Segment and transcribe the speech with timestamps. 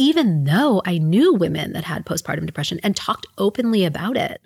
[0.00, 4.40] even though I knew women that had postpartum depression and talked openly about it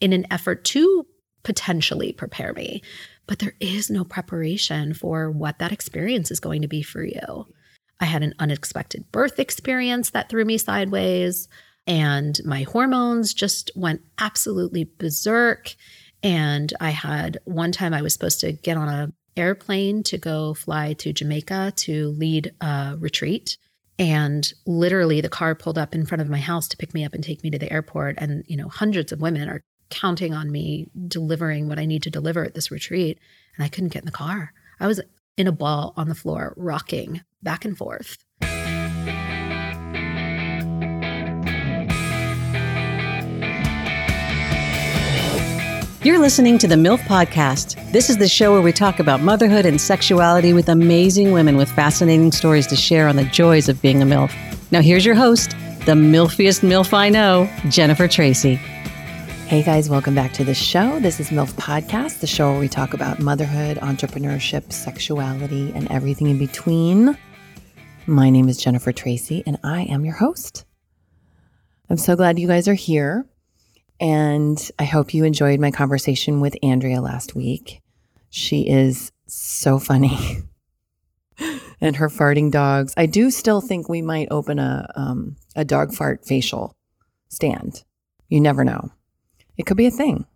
[0.00, 1.06] in an effort to
[1.44, 2.82] potentially prepare me.
[3.28, 7.46] But there is no preparation for what that experience is going to be for you.
[8.00, 11.46] I had an unexpected birth experience that threw me sideways,
[11.86, 15.76] and my hormones just went absolutely berserk.
[16.24, 20.54] And I had one time I was supposed to get on a airplane to go
[20.54, 23.58] fly to Jamaica to lead a retreat.
[23.98, 27.14] And literally the car pulled up in front of my house to pick me up
[27.14, 28.16] and take me to the airport.
[28.18, 32.10] And, you know, hundreds of women are counting on me delivering what I need to
[32.10, 33.18] deliver at this retreat.
[33.56, 34.52] And I couldn't get in the car.
[34.78, 35.00] I was
[35.36, 38.18] in a ball on the floor, rocking back and forth.
[46.04, 47.74] You're listening to the MILF Podcast.
[47.90, 51.68] This is the show where we talk about motherhood and sexuality with amazing women with
[51.72, 54.32] fascinating stories to share on the joys of being a MILF.
[54.70, 55.50] Now, here's your host,
[55.86, 58.54] the MILFiest MILF I know, Jennifer Tracy.
[59.48, 61.00] Hey guys, welcome back to the show.
[61.00, 66.28] This is MILF Podcast, the show where we talk about motherhood, entrepreneurship, sexuality, and everything
[66.28, 67.18] in between.
[68.06, 70.64] My name is Jennifer Tracy, and I am your host.
[71.90, 73.26] I'm so glad you guys are here.
[74.00, 77.80] And I hope you enjoyed my conversation with Andrea last week.
[78.30, 80.42] She is so funny.
[81.80, 82.94] and her farting dogs.
[82.96, 86.74] I do still think we might open a um, a dog fart facial
[87.28, 87.84] stand.
[88.28, 88.90] You never know.
[89.56, 90.26] It could be a thing.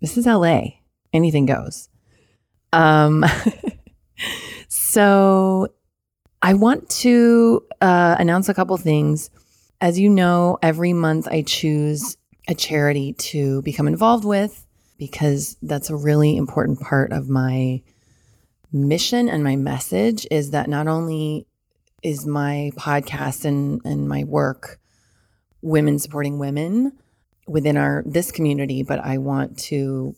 [0.00, 0.62] This is LA.
[1.12, 1.88] Anything goes.
[2.72, 3.24] Um,
[4.68, 5.68] so
[6.42, 9.30] I want to uh, announce a couple things.
[9.80, 12.16] As you know, every month I choose
[12.48, 14.66] a charity to become involved with
[14.98, 17.82] because that's a really important part of my
[18.72, 21.46] mission and my message is that not only
[22.02, 24.78] is my podcast and, and my work
[25.62, 26.92] women supporting women
[27.46, 30.14] within our this community but i want to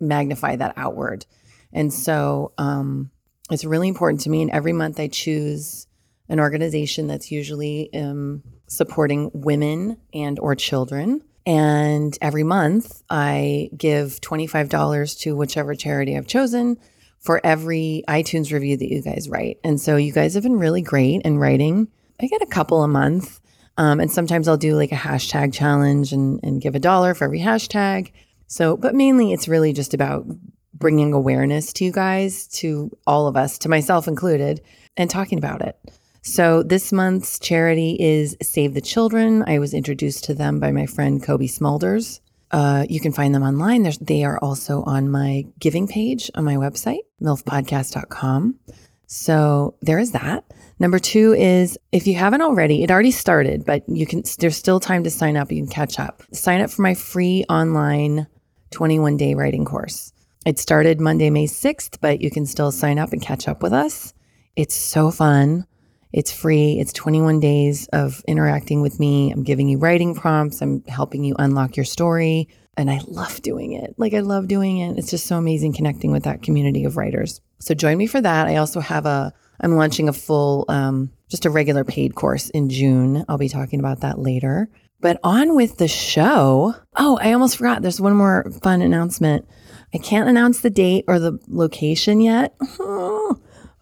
[0.00, 1.26] magnify that outward.
[1.72, 3.10] And so um,
[3.50, 4.42] it's really important to me.
[4.42, 5.86] And every month i choose
[6.28, 14.20] an organization that's usually um, supporting women and or children and every month, I give
[14.20, 16.76] $25 to whichever charity I've chosen
[17.20, 19.58] for every iTunes review that you guys write.
[19.62, 21.88] And so you guys have been really great in writing.
[22.20, 23.40] I get a couple a month.
[23.78, 27.24] Um, and sometimes I'll do like a hashtag challenge and, and give a dollar for
[27.24, 28.10] every hashtag.
[28.48, 30.26] So, but mainly it's really just about
[30.74, 34.62] bringing awareness to you guys, to all of us, to myself included,
[34.96, 35.78] and talking about it.
[36.26, 39.44] So this month's charity is Save the Children.
[39.46, 42.18] I was introduced to them by my friend Cobie Smulders.
[42.50, 43.84] Uh, you can find them online.
[43.84, 48.58] There's, they are also on my giving page on my website, milfpodcast.com.
[49.06, 50.44] So there is that.
[50.80, 54.80] Number two is if you haven't already, it already started, but you can, there's still
[54.80, 55.52] time to sign up.
[55.52, 56.24] You can catch up.
[56.32, 58.26] Sign up for my free online
[58.72, 60.12] 21 day writing course.
[60.44, 63.72] It started Monday, May 6th, but you can still sign up and catch up with
[63.72, 64.12] us.
[64.56, 65.66] It's so fun.
[66.16, 66.80] It's free.
[66.80, 69.30] It's 21 days of interacting with me.
[69.30, 70.62] I'm giving you writing prompts.
[70.62, 72.48] I'm helping you unlock your story.
[72.78, 73.94] And I love doing it.
[73.98, 74.98] Like, I love doing it.
[74.98, 77.42] It's just so amazing connecting with that community of writers.
[77.58, 78.46] So join me for that.
[78.46, 82.70] I also have a, I'm launching a full, um, just a regular paid course in
[82.70, 83.22] June.
[83.28, 84.70] I'll be talking about that later.
[85.00, 86.74] But on with the show.
[86.96, 87.82] Oh, I almost forgot.
[87.82, 89.46] There's one more fun announcement.
[89.92, 92.56] I can't announce the date or the location yet.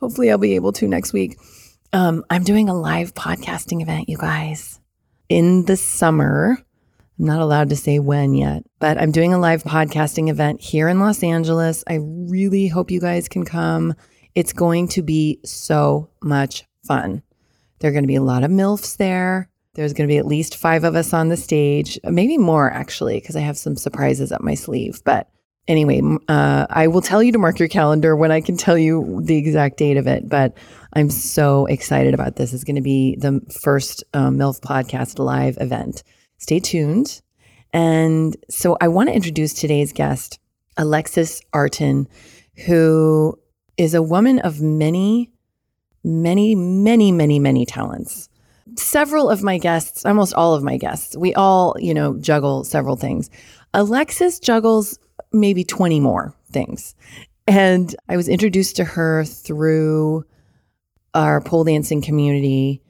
[0.00, 1.38] Hopefully, I'll be able to next week.
[1.94, 4.80] Um, I'm doing a live podcasting event, you guys,
[5.28, 6.58] in the summer.
[7.20, 10.88] I'm not allowed to say when yet, but I'm doing a live podcasting event here
[10.88, 11.84] in Los Angeles.
[11.86, 13.94] I really hope you guys can come.
[14.34, 17.22] It's going to be so much fun.
[17.78, 19.48] There are going to be a lot of MILFs there.
[19.74, 23.20] There's going to be at least five of us on the stage, maybe more actually,
[23.20, 25.00] because I have some surprises up my sleeve.
[25.04, 25.28] But
[25.68, 29.20] anyway, uh, I will tell you to mark your calendar when I can tell you
[29.22, 30.28] the exact date of it.
[30.28, 30.56] But
[30.94, 32.52] I'm so excited about this.
[32.52, 36.02] It's going to be the first um, MILF Podcast live event.
[36.38, 37.20] Stay tuned.
[37.72, 40.38] And so I want to introduce today's guest,
[40.76, 42.06] Alexis Artin,
[42.66, 43.38] who
[43.76, 45.32] is a woman of many,
[46.04, 48.28] many, many, many, many talents.
[48.76, 52.96] Several of my guests, almost all of my guests, we all, you know, juggle several
[52.96, 53.28] things.
[53.72, 54.98] Alexis juggles
[55.34, 56.94] maybe 20 more things.
[57.46, 60.24] And I was introduced to her through
[61.12, 62.82] our pole dancing community.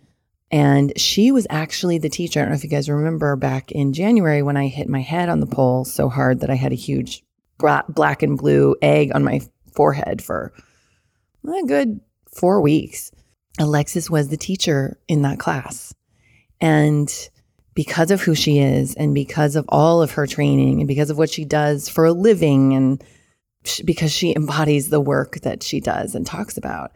[0.51, 2.39] And she was actually the teacher.
[2.39, 5.29] I don't know if you guys remember back in January when I hit my head
[5.29, 7.25] on the pole so hard that I had a huge
[7.59, 9.41] black and blue egg on my
[9.75, 10.53] forehead for
[11.47, 12.01] a good
[12.33, 13.11] four weeks.
[13.59, 15.95] Alexis was the teacher in that class.
[16.61, 17.13] And
[17.75, 21.19] because of who she is and because of all of her training and because of
[21.19, 23.03] what she does for a living and
[23.65, 26.93] sh- because she embodies the work that she does and talks about,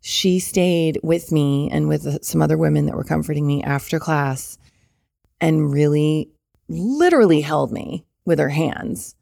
[0.00, 3.98] she stayed with me and with uh, some other women that were comforting me after
[3.98, 4.58] class
[5.40, 6.30] and really
[6.68, 9.14] literally held me with her hands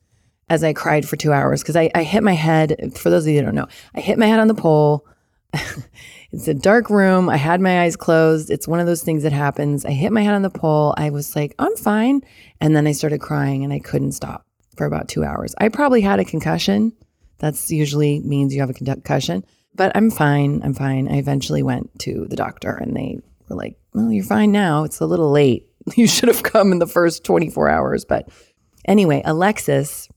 [0.49, 2.93] as I cried for two hours because I, I hit my head.
[2.97, 5.07] For those of you that don't know, I hit my head on the pole.
[6.37, 7.31] it's a dark room.
[7.31, 8.51] I had my eyes closed.
[8.51, 9.87] It's one of those things that happens.
[9.87, 10.93] I hit my head on the pole.
[10.99, 12.21] I was like, I'm fine.
[12.61, 14.45] And then I started crying and I couldn't stop
[14.77, 15.55] for about two hours.
[15.57, 16.93] I probably had a concussion.
[17.39, 20.61] That's usually means you have a concussion, but I'm fine.
[20.63, 21.09] I'm fine.
[21.09, 23.19] I eventually went to the doctor and they
[23.49, 24.85] were like, well, you're fine now.
[24.85, 25.67] It's a little late.
[25.97, 28.05] You should have come in the first 24 hours.
[28.05, 28.29] But
[28.87, 30.09] anyway, Alexis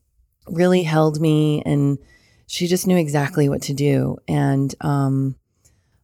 [0.48, 2.00] really held me and
[2.48, 4.18] she just knew exactly what to do.
[4.27, 5.36] And um,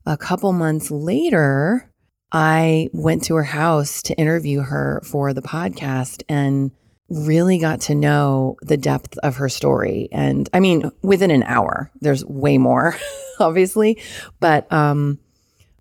[0.05, 1.91] a couple months later,
[2.31, 6.71] I went to her house to interview her for the podcast and
[7.09, 10.09] really got to know the depth of her story.
[10.11, 12.95] And I mean, within an hour, there's way more,
[13.39, 14.01] obviously,
[14.39, 15.19] but um,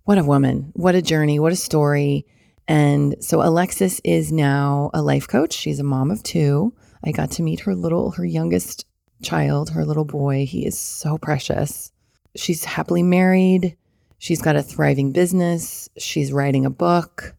[0.05, 2.27] what a woman, what a journey, what a story.
[2.69, 5.53] And so Alexis is now a life coach.
[5.53, 6.75] She's a mom of two.
[7.05, 8.87] I got to meet her little, her youngest
[9.23, 10.47] child, her little boy.
[10.47, 11.91] He is so precious.
[12.37, 13.77] She's happily married.
[14.25, 15.91] She's got a thriving business.
[15.99, 17.35] She's writing a book.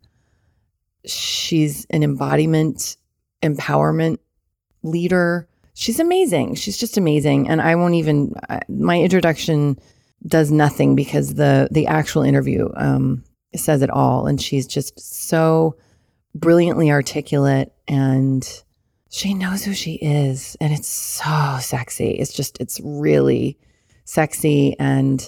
[1.03, 2.97] She's an embodiment,
[3.41, 4.19] empowerment
[4.83, 5.49] leader.
[5.73, 6.53] She's amazing.
[6.53, 7.49] She's just amazing.
[7.49, 8.35] And I won't even,
[8.69, 9.79] my introduction
[10.27, 13.23] does nothing because the the actual interview um,
[13.55, 14.27] says it all.
[14.27, 15.77] And she's just so
[16.35, 18.47] brilliantly articulate and
[19.09, 22.11] she knows who she is and it's so sexy.
[22.11, 23.57] It's just, it's really
[24.03, 24.77] sexy.
[24.77, 25.27] And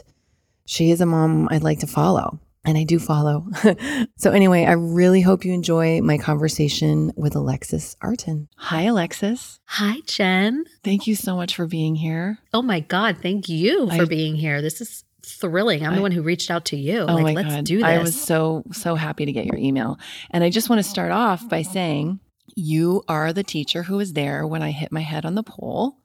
[0.67, 2.39] she is a mom I'd like to follow.
[2.65, 3.47] And I do follow.
[4.17, 8.49] so, anyway, I really hope you enjoy my conversation with Alexis Artin.
[8.57, 9.61] Hi, Alexis.
[9.67, 10.65] Hi, Jen.
[10.83, 12.39] Thank you so much for being here.
[12.53, 13.19] Oh my God.
[13.21, 14.61] Thank you for I- being here.
[14.61, 15.85] This is thrilling.
[15.85, 16.99] I'm I- the one who reached out to you.
[17.07, 17.63] Oh like, my let's God.
[17.65, 17.85] do this.
[17.85, 19.97] I was so, so happy to get your email.
[20.31, 22.19] And I just want to start off by saying
[22.55, 25.99] you are the teacher who was there when I hit my head on the pole.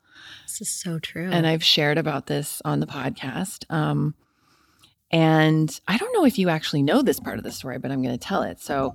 [0.47, 1.29] this is so true.
[1.29, 3.65] And I've shared about this on the podcast.
[3.69, 4.15] Um,
[5.13, 8.03] and I don't know if you actually know this part of the story, but I'm
[8.03, 8.61] going to tell it.
[8.61, 8.95] So,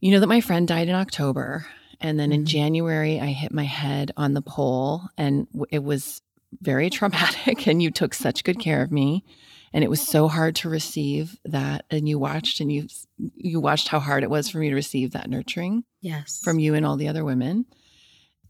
[0.00, 1.66] you know that my friend died in October.
[2.00, 2.46] And then in Mhm.
[2.46, 6.20] January, I hit my head on the pole, and it was
[6.60, 7.66] very traumatic.
[7.66, 9.24] And you took such good care of me.
[9.72, 11.84] And it was so hard to receive that.
[11.90, 12.86] And you watched and you
[13.34, 16.40] you watched how hard it was for me to receive that nurturing yes.
[16.42, 17.64] from you and all the other women.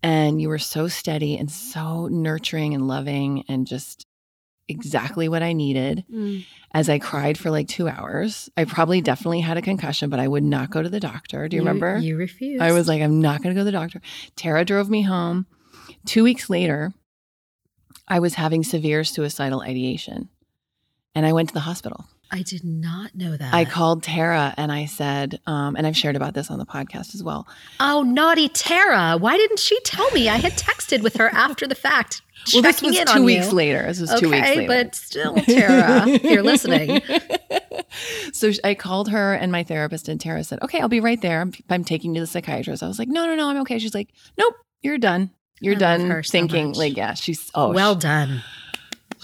[0.02, 4.06] And you were so steady and so nurturing and loving and just
[4.68, 6.04] exactly what I needed.
[6.12, 6.44] Mm.
[6.72, 10.28] As I cried for like two hours, I probably definitely had a concussion, but I
[10.28, 11.48] would not go to the doctor.
[11.48, 11.98] Do you, remember?
[11.98, 12.62] You refused.
[12.62, 14.00] I was like, I'm not going to go to the doctor.
[14.34, 15.46] Tara drove me home.
[16.04, 16.92] Two weeks later,
[18.08, 20.28] I was having severe suicidal ideation
[21.14, 22.06] and I went to the hospital.
[22.30, 23.54] I did not know that.
[23.54, 27.14] I called Tara and I said, um, and I've shared about this on the podcast
[27.14, 27.46] as well.
[27.78, 29.16] Oh, naughty Tara.
[29.16, 30.28] Why didn't she tell me?
[30.28, 32.22] I had texted with her after the fact.
[32.52, 33.52] Well, this was two weeks you.
[33.54, 33.82] later.
[33.86, 34.66] This was okay, two weeks later.
[34.68, 37.02] but still, Tara, if you're listening.
[38.32, 41.40] so I called her and my therapist, and Tara said, "Okay, I'll be right there.
[41.40, 43.80] I'm, I'm taking you to the psychiatrist." I was like, "No, no, no, I'm okay."
[43.80, 45.30] She's like, "Nope, you're done.
[45.60, 46.76] You're I done so thinking." much.
[46.76, 48.42] like, yeah, she's oh, well sh- done.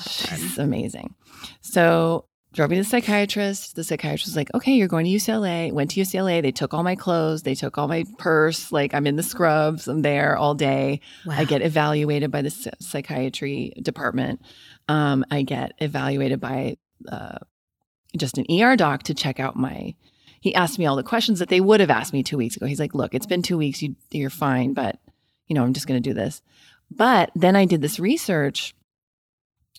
[0.01, 1.15] she's amazing.
[1.61, 3.77] So drove me to the psychiatrist.
[3.77, 6.43] The psychiatrist was like, "Okay, you're going to UCLA." Went to UCLA.
[6.43, 7.43] They took all my clothes.
[7.43, 8.71] They took all my purse.
[8.71, 9.89] Like I'm in the scrubs.
[9.89, 11.01] I'm there all day.
[11.25, 11.37] Wow.
[11.39, 14.43] I get evaluated by the psychiatry department.
[14.89, 16.77] Um, I get evaluated by
[17.11, 17.39] uh,
[18.17, 19.95] just an ER doc to check out my.
[20.41, 22.67] He asked me all the questions that they would have asked me two weeks ago.
[22.67, 23.83] He's like, "Look, it's been two weeks.
[23.83, 24.99] You, you're fine, but
[25.47, 26.43] you know, I'm just going to do this."
[26.91, 28.75] But then I did this research.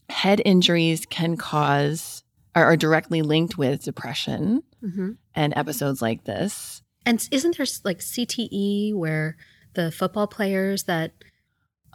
[0.10, 2.23] Head injuries can cause
[2.56, 5.18] are, are directly linked with depression Mhm.
[5.34, 6.82] and episodes like this.
[7.06, 9.36] And isn't there like CTE where
[9.74, 11.12] the football players that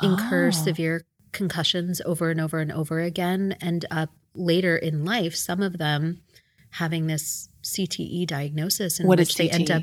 [0.02, 0.50] incur Oh.
[0.50, 5.78] severe concussions over and over and over again end up later in life, some of
[5.78, 6.20] them
[6.72, 9.82] having this CTE diagnosis in What which they end up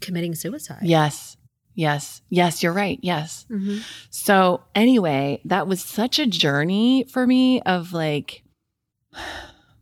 [0.00, 0.82] committing suicide.
[0.82, 1.36] Yes,
[1.74, 2.62] yes, yes.
[2.62, 2.98] You're right.
[3.02, 3.46] Yes.
[3.50, 3.82] Mhm.
[4.10, 8.42] So anyway, that was such a journey for me of like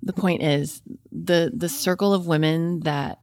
[0.04, 3.18] the point is the the circle of women that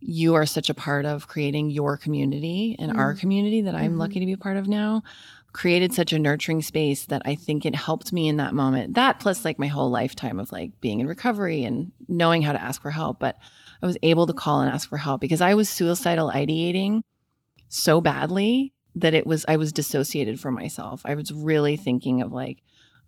[0.00, 3.18] you are such a part of creating your community and our Mhm.
[3.20, 3.98] community that I'm Mhm.
[3.98, 5.02] lucky to be a part of now
[5.52, 8.94] created such a nurturing space that I think it helped me in that moment.
[8.94, 12.60] That plus like my whole lifetime of like being in recovery and knowing how to
[12.62, 13.18] ask for help.
[13.20, 13.38] But
[13.82, 17.02] I was able to call and ask for help because I was suicidal ideating
[17.68, 21.02] so badly that it was I was dissociated from myself.
[21.04, 22.62] I was really thinking of like,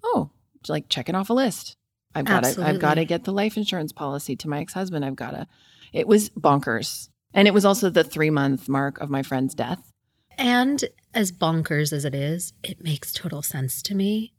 [0.05, 0.31] oh,
[0.69, 1.77] like checking off a list.
[2.15, 5.05] I've got to I've got to get the life insurance policy to my ex-husband.
[5.05, 5.47] I've got to
[5.93, 7.09] It was bonkers.
[7.33, 9.91] And it was also the 3 month mark of my friend's death.
[10.39, 14.33] And as bonkers as it is, it makes total sense to me.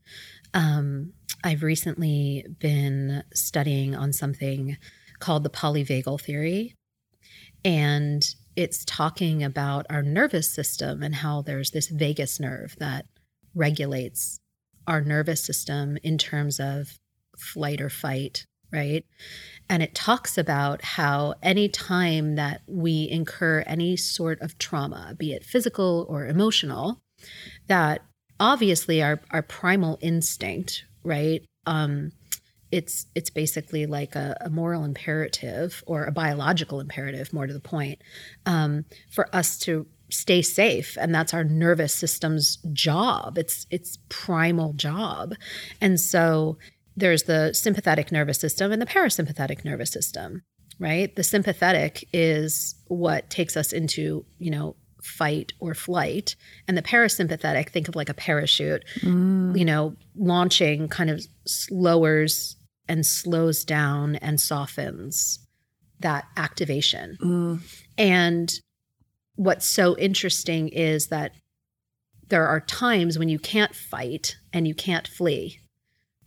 [0.54, 1.14] Um,
[1.44, 4.78] I've recently been studying on something
[5.20, 6.74] called the polyvagal theory.
[7.64, 13.06] And it's talking about our nervous system and how there's this vagus nerve that
[13.54, 14.40] regulates
[14.88, 16.98] our nervous system in terms of
[17.38, 19.06] flight or fight, right?
[19.70, 25.34] And it talks about how any time that we incur any sort of trauma, be
[25.34, 27.02] it physical or emotional,
[27.68, 28.02] that
[28.40, 31.44] obviously our, our primal instinct, right?
[31.66, 32.12] Um,
[32.72, 37.60] it's it's basically like a, a, moral imperative or a biological imperative, more to the
[37.60, 38.02] point,
[38.46, 43.38] um, for us to stay safe, and that's our nervous system's job.
[43.38, 45.36] It's it's primal job,
[45.80, 46.58] and so
[46.96, 50.44] there's the sympathetic nervous system and the parasympathetic nervous system,
[50.80, 51.16] right?
[51.16, 56.36] The sympathetic is what takes us into, you know, fight or flight.
[56.68, 59.58] And the parasympathetic, think of like a parachute, mm.
[59.58, 61.24] you know, launching kind of
[61.70, 62.56] lowers
[62.88, 65.40] and slows down and softens
[66.00, 67.18] that activation.
[67.22, 67.62] Mm.
[67.98, 68.54] And
[69.36, 71.32] what's so interesting is that
[72.28, 75.60] there are times when you can't fight and you can't flee,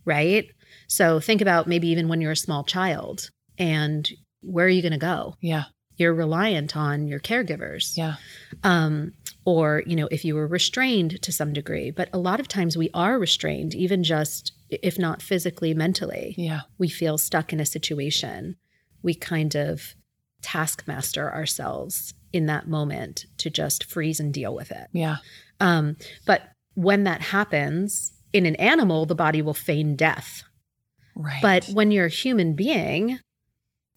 [0.05, 0.45] right?
[0.89, 4.09] So think about maybe even when you're a small child and
[4.41, 5.35] where are you going to go?
[5.39, 5.65] Yeah.
[5.97, 7.95] You're reliant on your caregivers.
[7.95, 8.15] Yeah.
[8.63, 9.13] Um,
[9.45, 11.91] or, you know, if you were restrained to some degree.
[11.91, 16.35] But a lot of times we are restrained, even just if not physically, mentally.
[16.37, 16.61] Yeah.
[16.77, 18.55] We feel stuck in a situation.
[19.03, 19.95] We kind of
[20.41, 24.87] taskmaster ourselves in that moment to just freeze and deal with it.
[24.93, 25.17] Yeah.
[25.59, 26.43] Um, but
[26.75, 30.43] when that happens in an animal, the body will feign death.
[31.19, 31.41] Right.
[31.41, 33.19] But when you're a human being,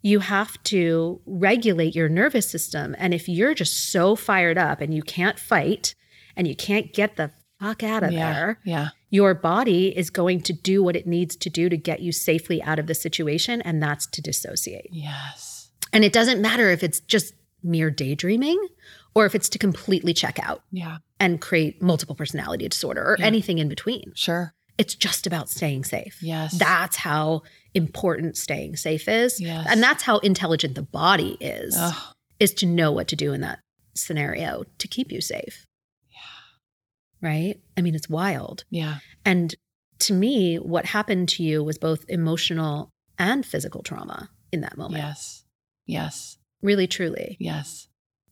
[0.03, 2.97] you have to regulate your nervous system.
[2.99, 5.95] And if you're just so fired up and you can't fight
[6.37, 8.89] and you can't get the fuck out of yeah, there, yeah.
[9.11, 12.61] your body is going to do what it needs to do to get you safely
[12.61, 13.63] out of the situation.
[13.63, 14.89] And that's to dissociate.
[14.91, 15.71] Yes.
[15.93, 18.67] And it doesn't matter if it's just mere daydreaming
[19.15, 20.65] or if it's to completely check out.
[20.73, 20.99] Yeah.
[21.21, 23.27] And create multiple personality disorder or yeah.
[23.27, 24.13] anything in between.
[24.17, 24.53] Sure.
[24.79, 26.23] It's just about staying safe.
[26.23, 26.59] Yes.
[26.59, 27.43] That's how
[27.75, 29.41] important staying safe is.
[29.41, 29.67] Yes.
[29.69, 32.15] And that's how intelligent the body is, Ugh.
[32.41, 33.61] is to know what to do in that
[33.95, 35.67] scenario to keep you safe.
[36.11, 37.29] Yeah.
[37.29, 37.61] Right?
[37.77, 38.65] I mean, it's wild.
[38.71, 38.99] Yeah.
[39.25, 39.55] And
[40.01, 45.05] to me, what happened to you was both emotional and physical trauma in that moment.
[45.05, 45.45] Yes.
[45.87, 46.39] Yes.
[46.63, 47.37] Really, truly.
[47.39, 47.89] Yes.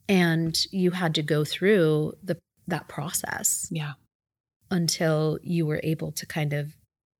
[0.09, 3.67] And you had to go through the that process.
[3.71, 3.93] Yeah
[4.71, 6.75] until you were able to kind of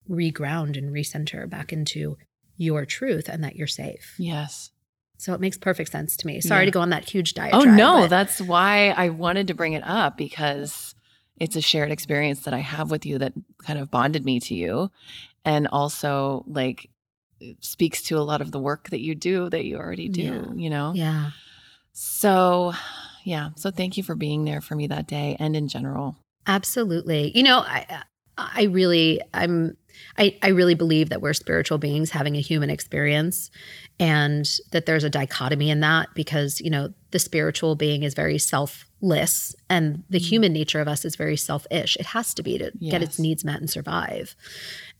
[0.10, 2.18] reground and recenter back into
[2.58, 4.16] your truth and that you're safe.
[4.18, 4.72] Yes.
[5.18, 6.42] So it makes perfect sense to me.
[6.42, 6.66] Sorry yeah.
[6.66, 7.54] to go on that huge diet.
[7.54, 10.96] Oh no, that's why I wanted to bring it up because
[11.40, 14.56] it's a shared experience that I have with you that kind of bonded me to
[14.56, 14.90] you
[15.46, 16.90] and also like
[17.60, 20.54] speaks to a lot of the work that you do that you already do, yeah.
[20.56, 20.94] you know?
[20.96, 21.32] Yeah.
[21.94, 22.74] So,
[23.24, 23.50] yeah.
[23.56, 26.16] So thank you for being there for me that day and in general.
[26.48, 27.32] Absolutely.
[27.36, 28.04] You know, I
[28.38, 29.78] I really I'm
[30.18, 33.52] I, I really believe that we're spiritual beings having a human experience
[34.00, 38.38] and that there's a dichotomy in that because, you know, the spiritual being is very
[38.38, 40.26] selfless and the mm-hmm.
[40.26, 41.98] human nature of us is very selfish.
[41.98, 42.92] It has to be to yes.
[42.92, 44.36] get its needs met and survive.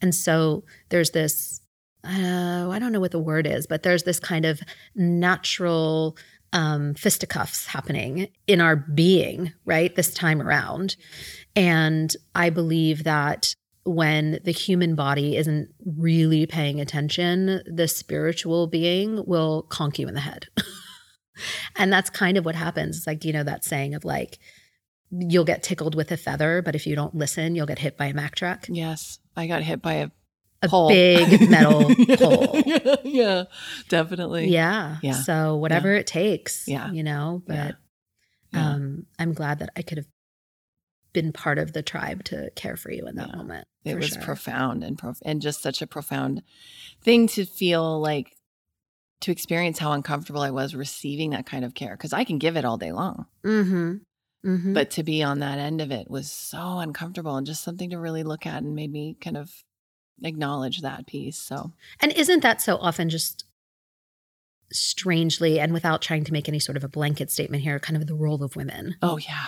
[0.02, 1.62] And so there's this
[2.04, 4.60] uh, I don't know what the word is, but there's this kind of
[4.96, 6.18] natural
[6.54, 10.96] um, fisticuffs happening in our being, right, this time around.
[11.56, 19.26] And I believe that when the human body isn't really paying attention, the spiritual being
[19.26, 20.48] will conk you in the head.
[21.78, 22.98] and that's kind of what happens.
[22.98, 24.38] It's like, you know, that saying of like,
[25.10, 28.08] you'll get tickled with a feather, but if you don't listen, you'll get hit by
[28.08, 28.66] a Mack truck.
[28.70, 29.20] Yes.
[29.36, 30.10] I got hit by a
[30.62, 30.90] a pole.
[30.90, 32.62] big metal pole.
[33.04, 33.44] yeah,
[33.90, 34.48] definitely.
[34.50, 34.98] Yeah.
[35.02, 35.14] Yeah.
[35.14, 36.00] So whatever yeah.
[36.00, 36.68] it takes.
[36.68, 36.92] Yeah.
[36.92, 37.76] You know, but
[38.54, 38.74] yeah.
[38.74, 40.08] um I'm glad that I could have
[41.14, 43.68] been part of the tribe to care for you in that moment.
[43.84, 44.22] It was sure.
[44.22, 46.42] profound and prof- and just such a profound
[47.04, 48.36] thing to feel like
[49.22, 52.56] to experience how uncomfortable I was receiving that kind of care because I can give
[52.58, 53.26] it all day long.
[53.44, 53.94] Mm-hmm.
[54.44, 54.74] Mhm.
[54.74, 58.00] But to be on that end of it was so uncomfortable and just something to
[58.00, 59.52] really look at and made me kind of
[60.24, 61.38] acknowledge that piece.
[61.38, 63.46] So, And isn't that so often just
[64.72, 68.08] strangely and without trying to make any sort of a blanket statement here, kind of
[68.08, 69.48] the role of women, oh, yeah.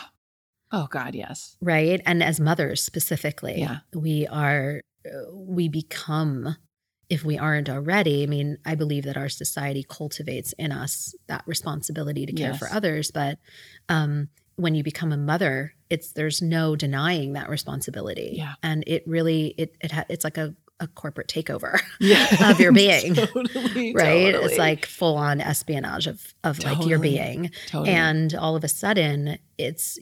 [0.72, 1.56] Oh, God, yes.
[1.62, 2.02] right?
[2.06, 3.80] And as mothers specifically, Yeah.
[3.94, 6.58] we are, uh, we become,
[7.10, 11.44] if we aren't already, I mean, I believe that our society cultivates in us that
[11.46, 13.12] responsibility to care for others.
[13.12, 13.38] But
[13.88, 18.34] um, when you become a mother, it's there's no denying that responsibility.
[18.36, 18.54] Yeah.
[18.64, 21.80] And it really, it, it ha- it's like a, a corporate takeover.
[22.00, 22.52] Yeah.
[22.52, 23.16] Of your being.
[23.16, 23.94] totally.
[23.94, 24.46] right totally.
[24.46, 27.92] it's like full on espionage of of like your being Totally.
[27.92, 29.98] and all of a sudden it's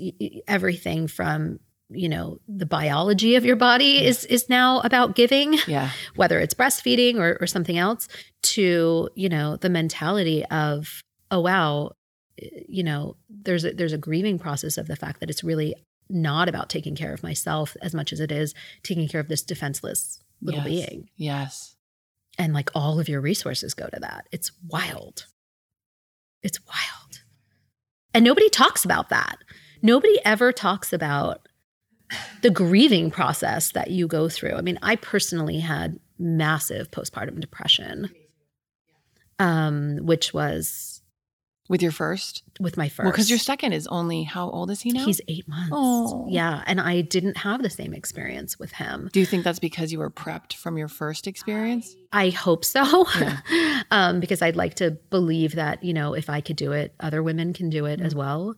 [0.48, 1.60] everything from
[1.90, 5.92] you know the biology of your body is is now about giving yeah.
[6.16, 8.08] whether it's breastfeeding or, or something else
[8.42, 11.92] to you know the mentality of oh wow
[12.68, 15.76] you know there's a, there's a grieving process of the fact that it's really
[16.10, 19.42] not about taking care of myself as much as it is taking care of this
[19.42, 20.88] defenseless little Yes.
[20.90, 21.76] being Yes.
[22.38, 24.28] and like all of your resources go to that.
[24.32, 25.28] It's wild.
[26.44, 27.22] It's wild.
[28.14, 29.38] And nobody talks about that.
[29.82, 31.48] Nobody ever talks about
[32.42, 34.54] the grieving process that you go through.
[34.56, 38.10] I mean, I personally had massive postpartum depression,
[39.40, 40.91] um, which was
[41.70, 42.44] With your first?
[42.60, 43.06] with my first.
[43.06, 45.06] Well, because your second is only, how old is he now?
[45.06, 45.72] He's eight months.
[45.72, 46.28] Oh.
[46.30, 46.64] Yeah.
[46.68, 49.10] And I didn't have the same experience with him.
[49.14, 51.96] Do you think that's because you were prepped from your first experience?
[52.12, 53.08] I hope so.
[53.20, 53.82] Yeah.
[53.92, 57.24] um, because I'd like to believe that, you know, if I could do it, other
[57.24, 58.06] women can do it Mm.
[58.06, 58.56] as well.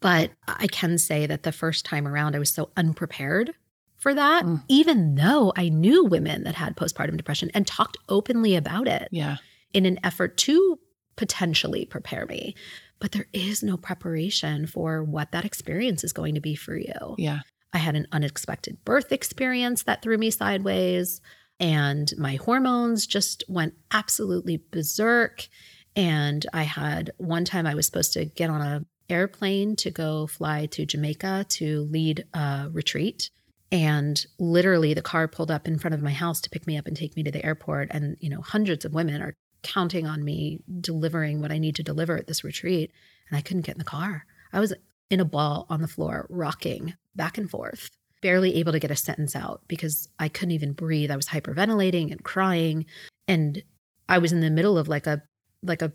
[0.00, 3.52] But I can say that the first time around, I was so unprepared
[3.96, 4.62] for that, Mm.
[4.68, 9.38] even though I knew women that had postpartum depression and talked openly about it Yeah.
[9.72, 10.78] in an effort to
[11.16, 12.54] potentially prepare me.
[12.98, 17.14] But there is no preparation for what that experience is going to be for you.
[17.18, 17.40] Yeah.
[17.72, 21.20] I had an unexpected birth experience that threw me sideways,
[21.60, 25.46] and my hormones just went absolutely berserk.
[25.94, 30.26] And I had one time I was supposed to get on a airplane to go
[30.26, 33.30] fly to Jamaica to lead a retreat.
[33.72, 36.86] And literally the car pulled up in front of my house to pick me up
[36.86, 37.88] and take me to the airport.
[37.90, 39.34] And, you know, hundreds of women are
[39.66, 42.92] counting on me delivering what I need to deliver at this retreat.
[43.28, 44.24] And I couldn't get in the car.
[44.52, 44.72] I was
[45.10, 47.90] in a ball on the floor, rocking back and forth,
[48.22, 51.10] barely able to get a sentence out because I couldn't even breathe.
[51.10, 52.86] I was hyperventilating and crying.
[53.26, 53.62] And
[54.08, 55.22] I was in the middle of like a
[55.62, 55.92] like a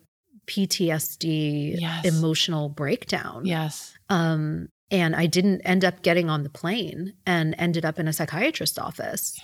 [0.47, 2.05] PTSD Yes.
[2.05, 3.45] emotional breakdown.
[3.45, 3.93] Yes.
[4.09, 8.13] Um, and I didn't end up getting on the plane and ended up in a
[8.13, 9.39] psychiatrist's office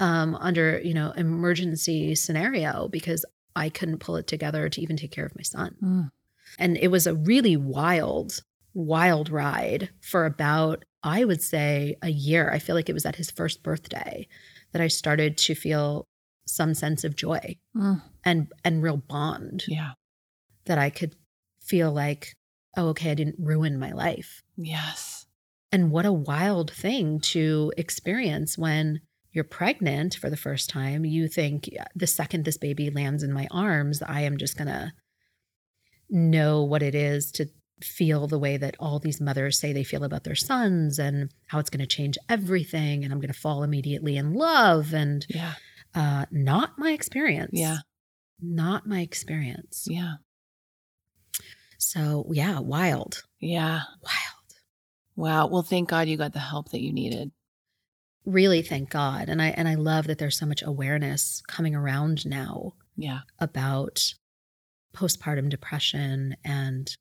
[0.00, 5.10] um, under, you know, emergency scenario because I couldn't pull it together to even take
[5.12, 5.76] care of my son.
[5.82, 6.10] Mm.
[6.58, 8.42] And it was a really wild,
[8.74, 12.50] wild ride for about, I would say, a year.
[12.50, 14.26] I feel like it was at his first birthday
[14.72, 16.06] that I started to feel
[16.46, 18.02] some sense of joy Mm.
[18.24, 19.92] and and real bond Yeah.
[20.64, 21.14] that I could
[21.60, 22.34] feel like,
[22.76, 24.42] oh, okay, I didn't ruin my life.
[24.56, 25.26] Yes.
[25.70, 29.00] And what a wild thing to experience when
[29.32, 31.04] you're pregnant for the first time.
[31.04, 34.92] You think the second this baby lands in my arms, I am just going to
[36.08, 37.46] know what it is to
[37.82, 41.58] feel the way that all these mothers say they feel about their sons and how
[41.58, 43.04] it's going to change everything.
[43.04, 44.92] And I'm going to fall immediately in love.
[44.92, 45.54] And Yeah.
[45.94, 47.52] uh, not my experience.
[47.54, 47.78] Yeah.
[48.42, 49.86] Not my experience.
[49.88, 50.14] Yeah.
[51.78, 53.82] So, yeah, wild, Yeah.
[54.02, 54.60] wild.
[55.16, 55.46] Wow.
[55.48, 57.30] Well, thank God you got the help that you needed.
[58.26, 62.26] Really thank god and i and i love that there's so much awareness coming around
[62.26, 63.20] now Yeah.
[63.38, 64.14] about
[64.94, 66.94] postpartum depression and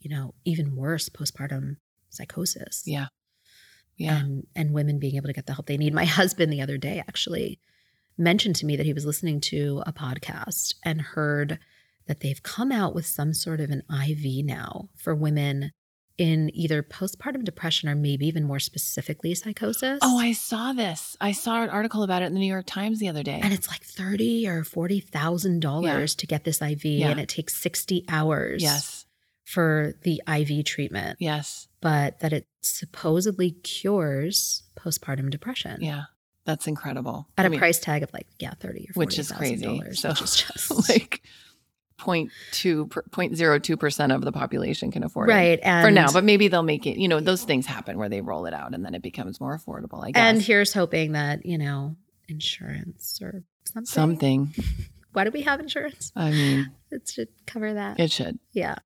[0.00, 1.76] you know even worse postpartum
[2.10, 3.06] psychosis Yeah.
[3.96, 4.18] Yeah.
[4.20, 6.78] and and women being able to get the help they need my husband the other
[6.78, 7.58] day actually
[8.18, 11.58] mentioned to me that he was listening to a podcast and heard
[12.06, 15.70] that they've come out with some sort of an iv now for women
[16.18, 21.16] in either postpartum depression or maybe even more specifically psychosis Oh, I saw this.
[21.20, 23.40] I saw an article about it in the New York Times the other day.
[23.42, 27.08] and it's like thirty or forty thousand dollars to get this IV, Yeah.
[27.08, 29.06] and it takes sixty hours yes.
[29.44, 31.16] for the IV treatment.
[31.20, 31.68] Yes.
[31.80, 36.04] But that it supposedly cures postpartum depression Yeah.
[36.44, 37.28] That's incredible.
[37.38, 39.92] at I a mean, price tag of like yeah thirty or which is $40,000, crazy.
[39.94, 41.22] So, which is just like
[42.02, 45.32] 0.2 0.02% of the population can afford it.
[45.32, 48.08] right and For now, but maybe they'll make it, you know, those things happen where
[48.08, 50.20] they roll it out and then it becomes more affordable, I guess.
[50.22, 51.96] and here's hoping that you know
[52.28, 53.86] insurance or something.
[53.86, 54.54] something.
[55.12, 56.10] Why do we have insurance?
[56.16, 58.00] I mean, It should cover that.
[58.00, 58.38] it should.
[58.52, 58.76] yeah.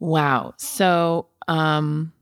[0.00, 0.54] Wow.
[0.58, 2.12] So, um,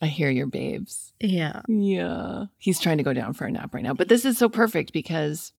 [0.00, 1.12] I hear your babes.
[1.20, 1.62] Yeah.
[1.68, 2.44] Yeah.
[2.56, 3.94] He's trying to go down for a nap right now.
[3.94, 5.52] But this is so perfect because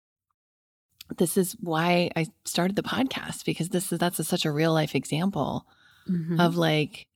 [1.18, 4.74] this is why I started the podcast because this is that's a, such a real
[4.74, 5.66] life example
[6.10, 6.40] Mhm.
[6.40, 7.08] of like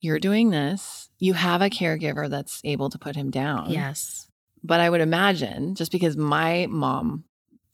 [0.00, 3.70] you're doing this, you have a caregiver that's able to put him down.
[3.70, 4.28] yes.
[4.62, 7.24] But I would imagine just because my mom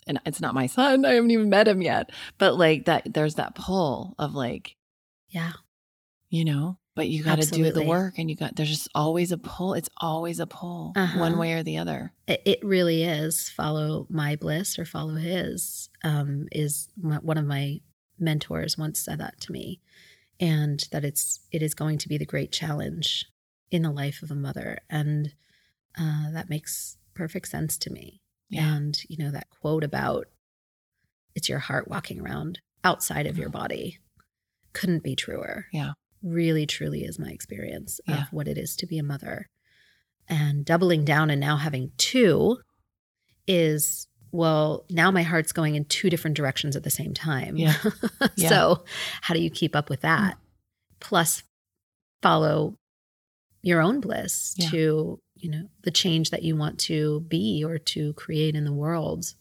[0.07, 3.37] and it's not my son, I haven't even met him yet, but like that there's
[3.37, 4.77] that pull of like,
[5.29, 5.53] Yeah.
[6.31, 9.33] you know, but you got to do the work and you got there's just always
[9.33, 9.75] a pull.
[9.75, 11.19] It's always a pull Uh-huh.
[11.21, 12.13] one way or the other.
[12.27, 15.89] It, it really is follow my bliss or follow his.
[16.05, 17.81] Um, is my, one of my
[18.19, 19.81] mentors once said that to me,
[20.41, 23.27] and that it's it is going to be the great challenge
[23.71, 25.33] in the life of a mother, and
[25.99, 28.21] uh, that makes perfect sense to me.
[28.49, 28.75] Yeah.
[28.75, 30.27] And you know that quote about
[31.37, 33.99] it's your heart walking around outside of your body
[34.73, 35.67] couldn't be truer.
[35.73, 35.93] Yeah.
[36.23, 38.23] Really, truly is my experience Yeah.
[38.23, 39.49] of what it is to be a mother.
[40.29, 42.59] And doubling down and now having two
[43.47, 47.57] is, well, now my heart's going in two different directions at the same time.
[47.57, 47.75] Yeah.
[48.37, 48.49] Yeah.
[48.49, 48.85] so,
[49.23, 50.35] how do you keep up with that?
[50.35, 50.39] Mm.
[51.01, 51.43] Plus,
[52.23, 52.77] follow
[53.63, 54.69] your own bliss Yeah.
[54.71, 58.73] to, you know, the change that you want to be or to create in the
[58.73, 59.35] world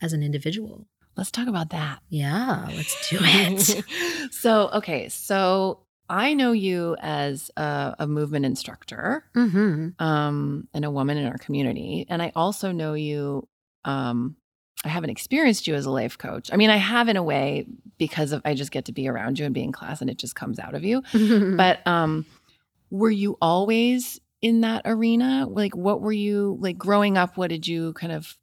[0.00, 0.86] as an individual.
[1.16, 2.00] Let's talk about that.
[2.10, 4.32] Yeah, let's do it.
[4.32, 5.08] so, okay.
[5.08, 11.26] So I know you as a, a movement instructor hmm um, and a woman in
[11.26, 12.06] our community.
[12.08, 13.46] And I also know you,
[13.84, 14.36] um,
[14.84, 16.50] I haven't experienced you as a life coach.
[16.52, 17.66] I mean, I have in a way
[17.98, 20.18] because of I just get to be around you and be in class and it
[20.18, 21.02] just comes out of you.
[21.12, 22.26] but But um,
[22.90, 25.46] were you always in that arena?
[25.48, 27.36] Like, what were you like growing up?
[27.36, 28.36] What did you kind of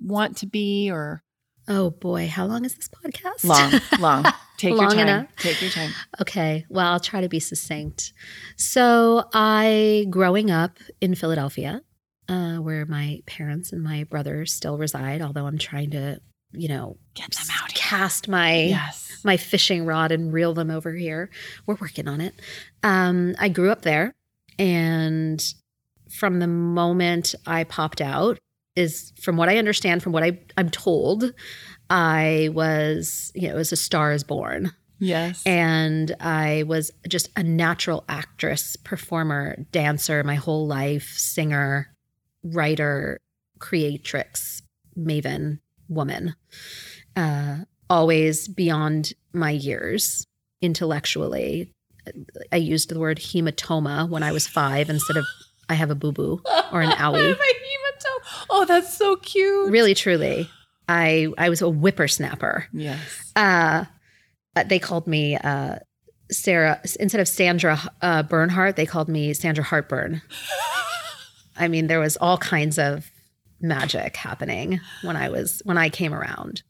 [0.00, 1.22] want to be or
[1.70, 3.44] oh boy, how long is this podcast?
[3.44, 4.24] long, long?
[4.58, 4.98] Take your time.
[4.98, 5.26] enough.
[5.38, 5.90] Take your time.
[6.20, 8.12] Okay, well, I'll try to be succinct.
[8.56, 11.80] So, I, growing up in Philadelphia,
[12.28, 16.20] uh, where my parents and my brother still reside, although I'm trying to,
[16.52, 17.80] you know, Get them out here.
[17.80, 19.20] cast my Yes.
[19.24, 21.30] my fishing rod and reel them over here.
[21.66, 22.34] We're working on it.
[22.82, 24.12] Um, I grew up there,
[24.58, 25.42] and
[26.10, 28.38] from the moment I popped out,
[28.80, 31.32] is from what I understand, from what I, I'm told,
[31.90, 34.72] I was, you know, as a star is born.
[34.98, 35.42] Yes.
[35.46, 41.94] And I was just a natural actress, performer, dancer my whole life, singer,
[42.42, 43.18] writer,
[43.58, 44.62] creatrix,
[44.98, 46.34] maven, woman.
[47.16, 50.26] Uh, always beyond my years
[50.60, 51.72] intellectually.
[52.52, 55.24] I used the word hematoma when I was five instead of
[55.70, 57.28] I have a boo boo or an I owie.
[57.28, 58.46] have a hematoma.
[58.50, 59.70] Oh, that's so cute.
[59.70, 60.48] really, truly.
[60.88, 62.66] I, I was a whippersnapper.
[62.72, 63.32] Yes.
[63.36, 63.84] uh,
[64.56, 65.76] uh, they called me uh,
[66.32, 68.74] Sarah instead of Sandra uh, Bernhardt.
[68.76, 70.20] They called me Sandra Heartburn.
[71.56, 73.08] I mean, there was all kinds of
[73.60, 76.62] magic happening when I was when I came around.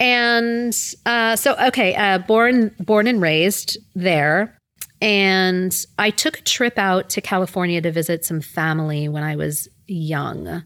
[0.00, 4.57] And uh, so, okay, uh, born born and raised there,
[5.00, 9.68] and I took a trip out to California to visit some family when I was
[9.86, 10.64] young.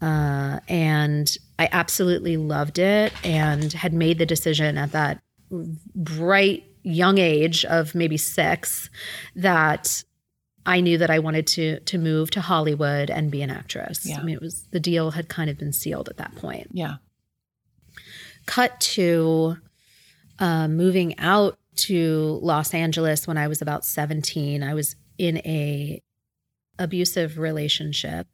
[0.00, 5.22] Uh, and I absolutely loved it and had made the decision at that
[5.94, 8.90] bright young age of maybe six
[9.36, 10.02] that
[10.66, 14.06] I knew that I wanted to to move to Hollywood and be an actress.
[14.06, 14.18] Yeah.
[14.18, 16.68] I mean, it was the deal had kind of been sealed at that point.
[16.72, 16.96] Yeah.
[18.46, 19.56] Cut to
[20.38, 24.62] uh, moving out to Los Angeles when I was about seventeen.
[24.62, 26.00] I was in a
[26.78, 28.26] abusive relationship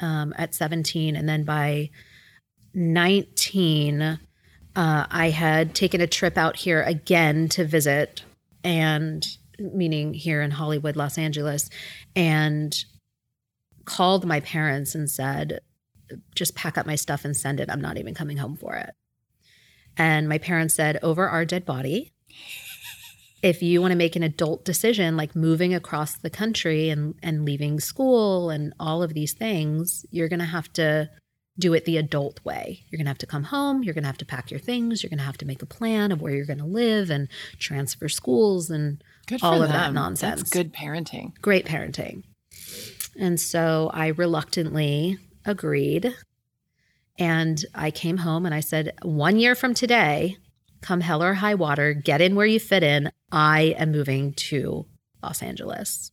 [0.00, 1.90] um, at seventeen, and then by
[2.72, 4.18] nineteen, uh,
[4.74, 8.22] I had taken a trip out here again to visit,
[8.62, 9.24] and
[9.58, 11.70] meaning here in Hollywood, Los Angeles,
[12.16, 12.74] and
[13.84, 15.60] called my parents and said,
[16.34, 17.68] just pack up my stuff and send it.
[17.70, 18.94] I'm not even coming home for it.
[19.96, 22.13] And my parents said, over our dead body,
[23.42, 27.44] if you want to make an adult decision like moving across the country and, and
[27.44, 31.10] leaving school and all of these things, you're going to have to
[31.58, 32.82] do it the adult way.
[32.88, 33.82] You're going to have to come home.
[33.82, 35.02] You're going to have to pack your things.
[35.02, 37.28] You're going to have to make a plan of where you're going to live and
[37.58, 39.04] transfer schools and
[39.42, 40.40] all of that nonsense.
[40.40, 41.38] That's good parenting.
[41.42, 42.22] great parenting.
[43.18, 46.14] And so I reluctantly agreed.
[47.18, 50.38] And I came home and I said, one year from today,
[50.84, 53.10] come hell or high water, get in where you fit in.
[53.32, 54.86] I am moving to
[55.22, 56.12] Los Angeles.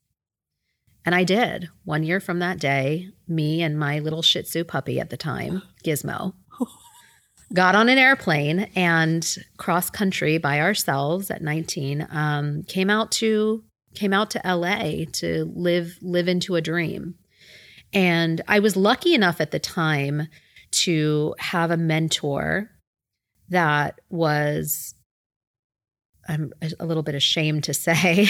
[1.03, 1.67] And I did.
[1.83, 5.61] One year from that day, me and my little Shih Tzu puppy at the time,
[5.83, 6.33] Gizmo,
[7.53, 12.07] got on an airplane and cross country by ourselves at 19.
[12.09, 17.15] Um, came out to came out to LA to live live into a dream.
[17.91, 20.29] And I was lucky enough at the time
[20.71, 22.70] to have a mentor
[23.51, 24.95] that was
[26.27, 28.27] I'm a little bit ashamed to say,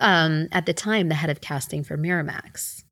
[0.00, 2.82] um, at the time, the head of casting for Miramax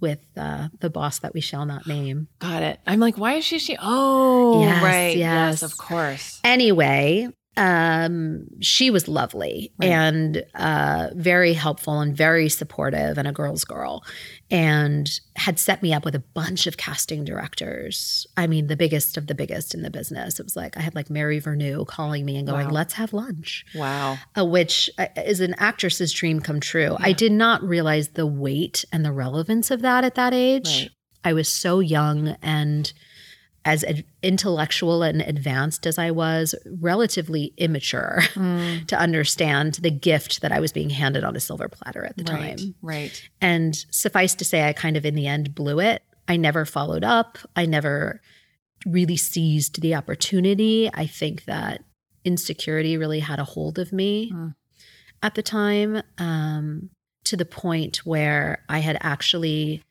[0.00, 2.28] with uh, the boss that we shall not name.
[2.40, 2.80] Got it.
[2.86, 3.58] I'm like, why is she?
[3.58, 3.76] She?
[3.80, 5.16] Oh, Yes, right.
[5.16, 5.60] yes.
[5.60, 5.62] Yes.
[5.62, 6.40] of course.
[6.44, 9.90] Anyway, um, she was lovely Right.
[9.90, 14.02] and uh, very helpful and very supportive and a girl's girl
[14.50, 18.26] and had set me up with a bunch of casting directors.
[18.36, 20.40] I mean, the biggest of the biggest in the business.
[20.40, 22.72] It was like I had like Mary Vernieu calling me and going, Wow.
[22.72, 23.64] let's have lunch.
[23.74, 24.18] Wow.
[24.38, 26.96] uh, which uh, is an actress's dream come true.
[27.00, 30.66] I did not realize the weight and the relevance of that at that age.
[30.82, 30.90] Right.
[31.24, 32.92] I was so young and
[33.64, 40.40] as ad- intellectual and advanced as I was, relatively immature Mm, to understand the gift
[40.42, 42.58] that I was being handed on a silver platter at the right.
[42.58, 42.74] time.
[42.82, 43.30] Right.
[43.40, 46.02] And suffice to say, I kind of in the end blew it.
[46.26, 47.38] I never followed up.
[47.54, 48.20] I never
[48.84, 50.90] really seized the opportunity.
[50.92, 51.84] I think that
[52.24, 54.54] insecurity really had a hold of me Mm.
[55.22, 56.90] at the time um,
[57.24, 59.82] to the point where I had actually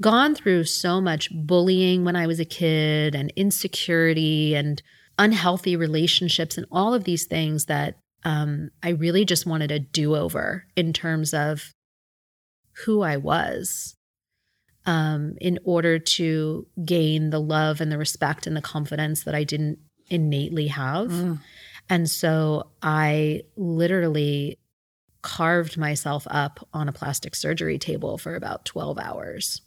[0.00, 4.82] gone through so much bullying when I was a kid and insecurity and
[5.18, 10.16] unhealthy relationships and all of these things that um, I really just wanted a do
[10.16, 11.72] over in terms of
[12.84, 13.94] who I was
[14.86, 19.44] um, in order to gain the love and the respect and the confidence that I
[19.44, 19.78] didn't
[20.08, 21.10] innately have.
[21.10, 21.38] Mm.
[21.88, 24.58] And so I literally
[25.22, 29.62] carved myself up on a plastic surgery table for about 12 hours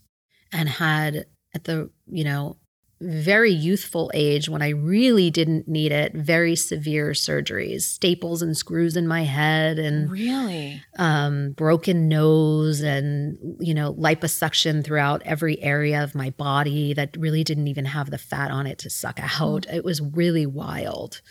[0.52, 2.58] and had at the, you know,
[3.00, 8.98] very youthful age when I really didn't need it, very severe surgeries, staples and screws
[8.98, 10.82] in my head and Really?
[10.98, 17.44] um, broken nose and you know liposuction throughout every area of my body that really
[17.44, 19.68] didn't even have the fat on it to suck out.
[19.72, 21.22] It was really wild,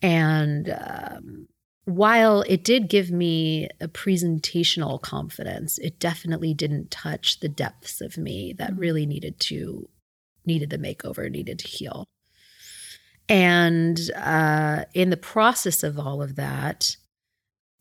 [0.00, 1.46] and um,
[1.86, 8.18] while it did give me a presentational confidence, it definitely didn't touch the depths of
[8.18, 8.78] me that Mhm.
[8.78, 9.88] really needed to
[10.44, 12.06] needed the makeover, needed to heal.
[13.28, 16.96] And uh, in the process of all of that,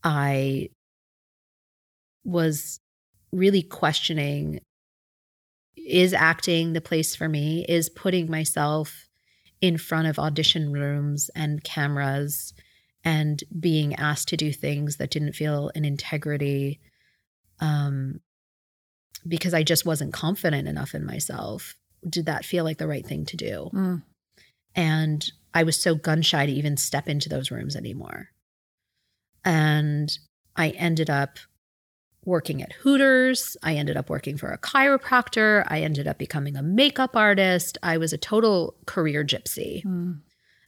[0.03, 0.69] I
[2.23, 2.79] was
[3.31, 4.61] really questioning
[5.77, 7.65] is acting the place for me?
[7.69, 9.07] Is putting myself
[9.61, 12.53] in front of audition rooms and cameras
[13.05, 16.81] and being asked to do things that didn't feel an integrity
[17.59, 18.19] um,
[19.27, 21.75] because I just wasn't confident enough in myself.
[22.07, 23.69] Did that feel like the right thing to do?
[23.71, 24.03] Mm.
[24.75, 28.29] And I was so gun shy to even step into those rooms anymore.
[29.45, 30.17] And
[30.55, 31.37] I ended up
[32.25, 33.55] working at Hooters.
[33.61, 35.63] I ended up working for a chiropractor.
[35.67, 37.77] I ended up becoming a makeup artist.
[37.83, 39.83] I was a total career gypsy.
[39.85, 40.21] Mm.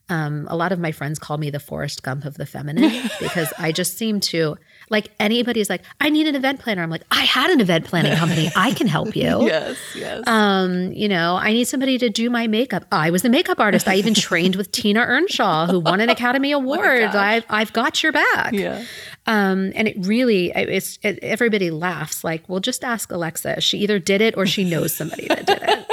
[0.10, 3.52] Um, a lot of my friends call me the Forrest Gump of the feminine because
[3.58, 4.56] I just seem to
[4.89, 6.82] like anybody's like, I need an event planner.
[6.82, 8.50] I'm like, I had an event planning company.
[8.56, 9.28] I can help you.
[9.48, 9.78] Yes.
[9.96, 10.24] Yes.
[10.28, 12.86] Um, you know, I need somebody to do my makeup.
[12.91, 13.88] I was a makeup artist.
[13.88, 17.02] I even trained with Tina Earnshaw, who won an Academy Award.
[17.12, 17.15] gosh.
[17.15, 18.54] I've I've got your back.
[18.54, 18.84] yeah.
[19.26, 22.24] Um, and it really, it's it, everybody laughs.
[22.24, 23.60] Like, well, just ask Alexa.
[23.60, 25.86] She either did it or she knows somebody that did it.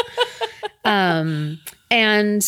[0.84, 1.58] um,
[1.90, 2.42] and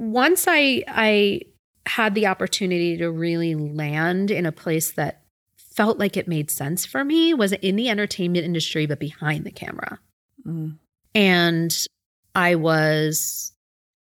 [0.00, 1.42] once I I
[1.86, 5.22] had the opportunity to really land in a place that
[5.56, 9.50] felt like it made sense for me was in the entertainment industry, but behind the
[9.50, 9.98] camera.
[10.46, 10.78] Mm.
[11.14, 11.86] And
[12.34, 13.52] I was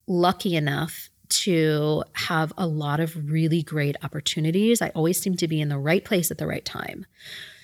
[0.07, 4.81] lucky enough to have a lot of really great opportunities.
[4.81, 7.05] I always seemed to be in the right place at the right time.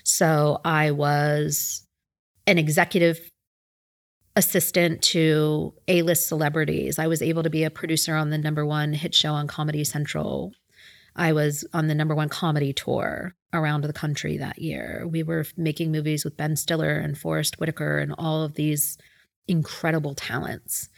[0.04, 1.84] So I was
[2.46, 3.30] an executive
[4.38, 6.96] assistant to A list celebrities.
[6.96, 9.82] I was able to be a producer on the number one hit show on Comedy
[9.82, 10.52] Central.
[11.16, 15.04] I was on the number one comedy tour around the country that year.
[15.10, 18.96] We were making movies with Ben Stiller and Forest Whitaker and all of these
[19.48, 20.88] incredible talents.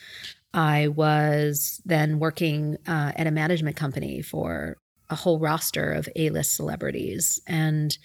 [0.53, 4.77] I was then working uh, at a management company for
[5.09, 7.97] a whole roster of A list celebrities and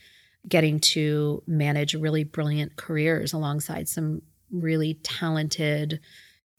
[0.48, 4.21] getting to manage really brilliant careers alongside some
[4.61, 5.99] really talented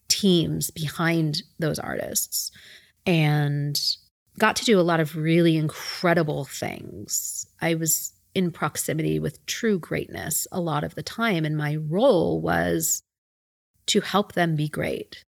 [0.07, 2.51] teams behind those artists.
[3.05, 3.79] And
[4.37, 7.45] got to do a lot of really incredible things.
[7.61, 12.39] I was in proximity with true greatness a lot of the time, and my role
[12.39, 13.01] was
[13.87, 15.23] to help them be great.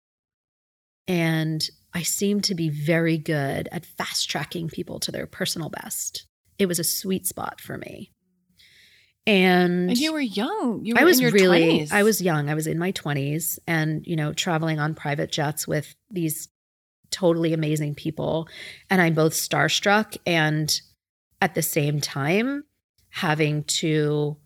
[1.08, 6.28] And I seemed to be very good at fast tracking people to their personal best.
[6.60, 8.12] It was a sweet spot for me.
[9.30, 10.82] And, And you were young.
[10.84, 11.92] You were I was in your really 20s.
[11.92, 12.50] I was young.
[12.50, 16.50] I was in my 20s and you know traveling on private jets with these
[17.12, 18.48] totally amazing people
[18.90, 20.80] and I'm both starstruck and
[21.42, 22.64] at the same time
[23.10, 24.38] having to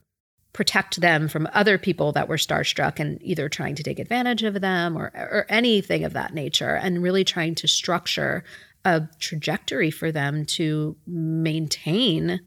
[0.53, 4.61] protect them from other people that were starstruck and either trying to take advantage of
[4.61, 8.43] them or or anything of that nature and really trying to structure
[8.85, 12.41] a trajectory for them to maintain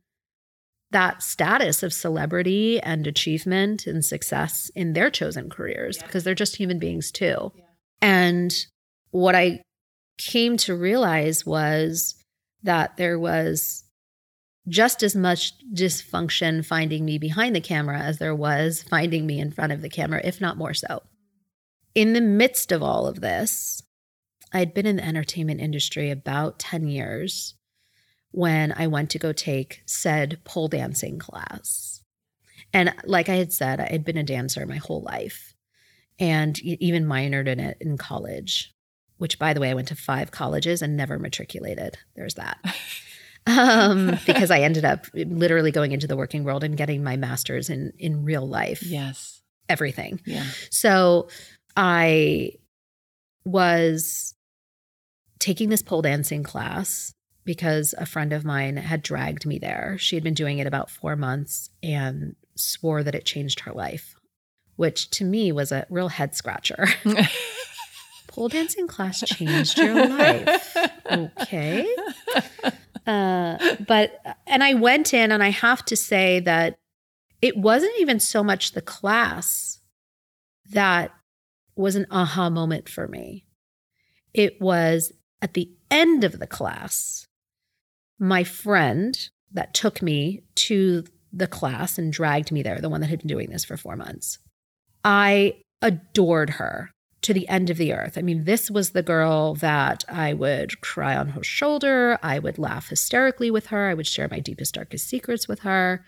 [0.96, 6.56] that status of celebrity and achievement and success in their chosen careers because they're just
[6.56, 7.52] human beings too.
[8.00, 8.50] And
[9.10, 9.60] what I
[10.16, 12.14] came to realize was
[12.62, 13.84] that there was
[14.68, 19.52] just as much dysfunction finding me behind the camera as there was finding me in
[19.52, 21.02] front of the camera, if not more so.
[21.94, 23.82] In the midst of all of this,
[24.50, 27.54] I'd been in the entertainment industry about 10 years
[28.36, 32.02] when I went to go take said pole dancing class.
[32.74, 35.54] And like I had said, I had been a dancer my whole life
[36.18, 38.74] and even minored in it in college,
[39.16, 41.96] which by the way, I went to five colleges and never matriculated.
[42.14, 42.58] There's that.
[43.46, 47.70] um, because I ended up literally going into the working world and getting my master's
[47.70, 49.40] in in real life, Yes.
[49.70, 50.20] everything.
[50.26, 50.44] Yeah.
[50.68, 51.28] So
[51.74, 52.50] I
[53.46, 54.34] was
[55.38, 57.14] taking this pole dancing class
[57.46, 59.96] because a friend of mine had dragged me there.
[59.98, 64.16] She had been doing it about four months and swore that it changed her life,
[64.74, 66.88] which to me was a real head scratcher.
[68.36, 70.76] pole dancing class changed your life.
[71.10, 71.88] Okay.
[73.06, 76.76] Uh, but, and I went in and I have to say that
[77.40, 79.78] it wasn't even so much the class
[80.70, 81.12] that
[81.76, 83.46] was an aha moment for me.
[84.34, 87.26] It was at the end of the class,
[88.18, 93.10] my friend that took me to the class and dragged me there, the one that
[93.10, 94.38] had been doing this for four months,
[95.04, 96.90] I adored her
[97.22, 98.16] to the end of the earth.
[98.16, 102.18] I mean, this was the girl that I would cry on her shoulder.
[102.22, 103.88] I would laugh hysterically with her.
[103.88, 106.04] I would share my deepest, darkest secrets with her.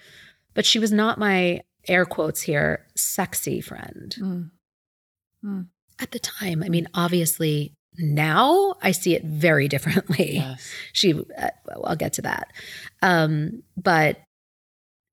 [0.54, 4.14] But she was not my air quotes here, sexy friend
[5.44, 5.68] Mm.
[6.00, 6.62] at the time.
[6.62, 10.36] I mean, obviously now I see it very differently.
[10.36, 10.70] Yes.
[10.92, 11.50] She, uh,
[11.84, 12.52] I'll get to that.
[13.02, 14.20] Um, but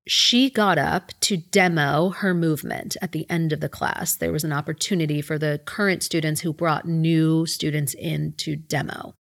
[0.08, 4.16] she got up to demo her movement at the end of the class.
[4.16, 9.14] There was an opportunity for the current students who brought new students in to demo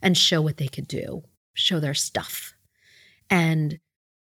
[0.00, 1.22] and show what they could do,
[1.54, 2.54] show their stuff.
[3.30, 3.78] And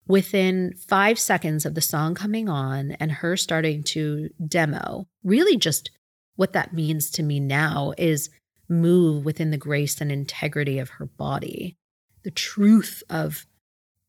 [0.07, 5.91] within five seconds of the song coming on and her starting to demo, really just
[6.35, 8.29] what that means to me now is
[8.71, 11.75] move within the grace and integrity of her body,
[12.23, 13.45] the truth of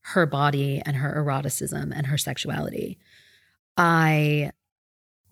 [0.05, 2.99] her body and her eroticism and her sexuality.
[3.77, 4.53] I,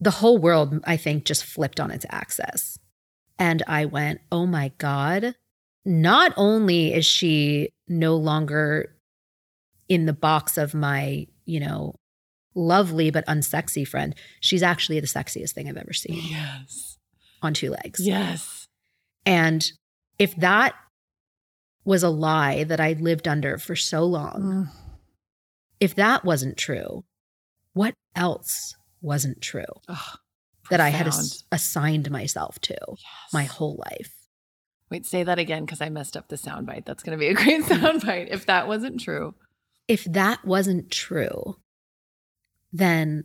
[0.00, 2.78] the whole world, I think, just flipped on its axis.
[3.38, 5.34] And I went, oh my God,
[5.84, 8.94] not only is she no longer
[9.88, 11.94] in the box of my, you know,
[12.54, 16.98] lovely but unsexy friend, she's actually the sexiest thing I've ever seen Yes.
[17.42, 18.00] on two legs.
[18.00, 18.59] Yes.
[19.26, 19.64] And
[20.18, 20.74] if that
[21.84, 24.68] was a lie that I lived under for so long, Mm.
[25.80, 27.04] if that wasn't true,
[27.72, 30.14] what else wasn't true Oh,
[30.70, 33.32] that I had ass- assigned myself to Yes.
[33.32, 34.14] my whole life?
[34.90, 36.84] Wait, say that again because I messed up the soundbite.
[36.84, 38.28] That's going to be a great soundbite.
[38.30, 39.34] If that wasn't true,
[39.88, 41.56] If that wasn't true,
[42.72, 43.24] then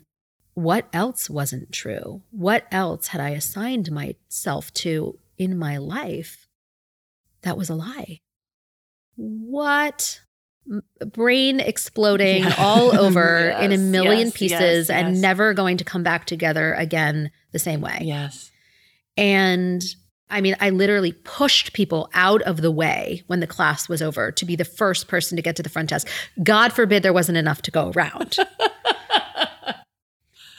[0.54, 2.22] what else wasn't true?
[2.32, 6.48] What else had I assigned myself to in my life
[7.42, 8.22] that was a lie?
[9.16, 10.22] What?
[11.14, 12.56] Brain exploding Yeah.
[12.58, 16.74] all over in a million yes, pieces yes, and never going to come back together
[16.74, 18.00] again the same way.
[18.02, 18.52] yes.
[19.18, 19.84] And
[20.30, 24.32] I mean, I literally pushed people out of the way when the class was over
[24.32, 26.08] to be the first person to get to the front desk.
[26.42, 28.38] God forbid there wasn't enough to go around.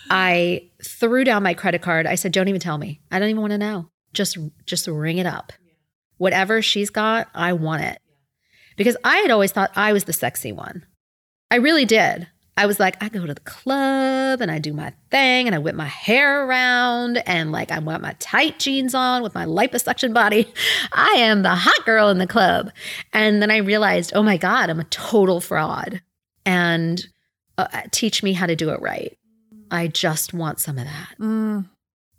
[0.09, 2.07] I threw down my credit card.
[2.07, 3.01] I said, "Don't even tell me.
[3.11, 3.91] I don't even want to know.
[4.17, 5.53] Just just ring it up.
[6.17, 8.01] Whatever she's got, I want it."
[8.77, 10.85] Because I had always thought I was the sexy one.
[11.51, 12.27] I really did.
[12.59, 15.59] I was like, I go to the club and I do my thing and I
[15.59, 20.15] whip my hair around and like I want my tight jeans on with my liposuction
[20.15, 20.53] body.
[20.93, 22.71] I am the hot girl in the club.
[23.13, 26.01] And then I realized, oh my God, I'm a total fraud.
[26.47, 27.07] And
[27.59, 29.17] uh, teach me how to do it right.
[29.71, 31.15] I just want some of that.
[31.21, 31.69] Mm.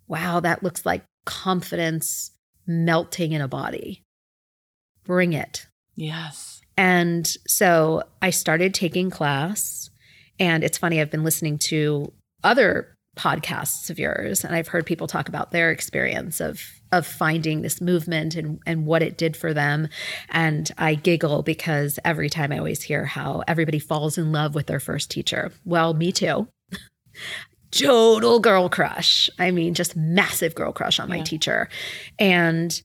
[0.06, 2.30] Wow, that looks like confidence
[2.66, 4.02] melting in a body.
[5.04, 5.66] bring it.
[5.94, 6.60] Yes.
[6.76, 9.90] And so I started taking class.
[10.38, 12.12] And it's funny, I've been listening to
[12.44, 16.62] other podcasts of yours and I've heard people talk about their experience of
[16.92, 19.88] of finding this movement and and what it did for them
[20.28, 24.68] and I giggle because every time I always hear how everybody falls in love with
[24.68, 25.50] their first teacher.
[25.64, 26.46] Well, me too.
[27.70, 29.28] Total girl crush.
[29.38, 31.24] I mean, just massive girl crush on my Yeah.
[31.24, 31.68] teacher.
[32.18, 32.80] And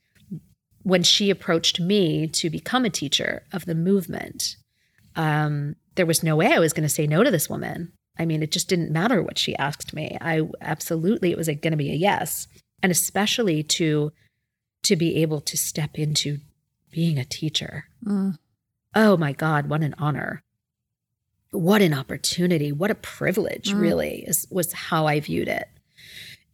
[0.84, 4.58] when she approached me to become a teacher of the movement,
[5.16, 7.94] um, there was no way I was going to say no to this woman.
[8.20, 10.18] I mean, it just didn't matter what she asked me.
[10.20, 12.48] I absolutely it was going to be a yes,
[12.82, 14.12] and especially to
[14.84, 16.40] to be able to step into
[16.92, 17.86] being a teacher.
[18.06, 18.38] Mm.
[18.94, 20.44] Oh my God, what an honor!
[21.54, 22.72] What an opportunity!
[22.72, 23.72] What a privilege!
[23.72, 23.80] Mm.
[23.80, 25.70] Really, is was how I viewed it.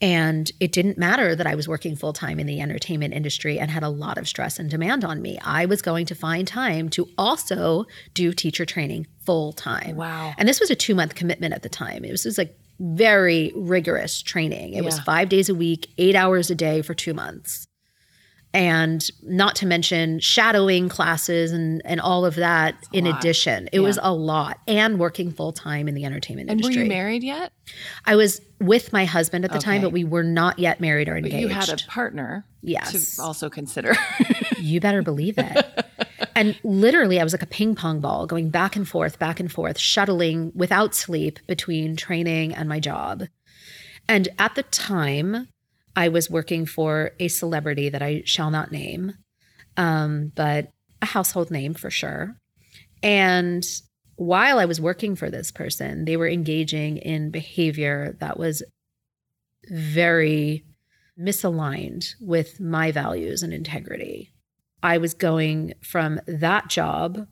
[0.02, 3.70] And it didn't matter that I was working full time in the entertainment industry and
[3.70, 5.40] had a lot of stress and demand on me.
[5.44, 9.98] I was going to find time to also do teacher training full time.
[9.98, 10.34] Wow.
[10.38, 12.06] And this was a two month commitment at the time.
[12.06, 14.74] It was, it was like very rigorous training.
[14.74, 17.68] It was five days a week, eight hours a day for two months.
[18.52, 23.68] And not to mention shadowing classes and, and all of that a in addition.
[23.72, 23.86] It Yeah.
[23.86, 26.74] was a lot and working full time in the entertainment industry.
[26.74, 27.54] And were you married yet?
[28.06, 31.14] I was with my husband at the time, but we were not yet married or
[31.14, 31.42] But engaged.
[31.42, 33.18] you had a partner yes.
[33.18, 33.96] to also consider.
[34.60, 35.86] You better believe it.
[36.36, 39.50] and literally, I was like a ping pong ball going back and forth, back and
[39.50, 43.24] forth, shuttling without sleep between training and my job.
[44.10, 45.48] And at the time,
[45.96, 49.14] I was working for a celebrity that I shall not name,
[49.78, 50.72] um, but
[51.02, 52.36] a household name for sure.
[53.02, 53.66] And
[54.16, 58.64] while I was working for this person, they were engaging in behavior that was
[59.70, 60.66] very
[61.20, 64.32] misaligned with my values and integrity.
[64.82, 67.28] I was going from that job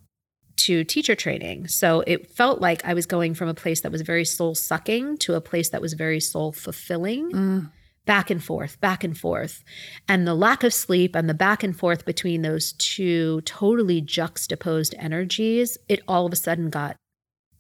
[0.58, 1.68] to teacher training.
[1.68, 5.18] So it felt like I was going from a place that was very soul sucking
[5.20, 7.72] to a place that was very soul fulfilling, Mm.
[8.08, 9.64] Back and forth, back and forth.
[10.08, 14.96] And the lack of sleep and the back and forth between those two totally juxtaposed
[14.98, 16.96] energies, it all of a sudden got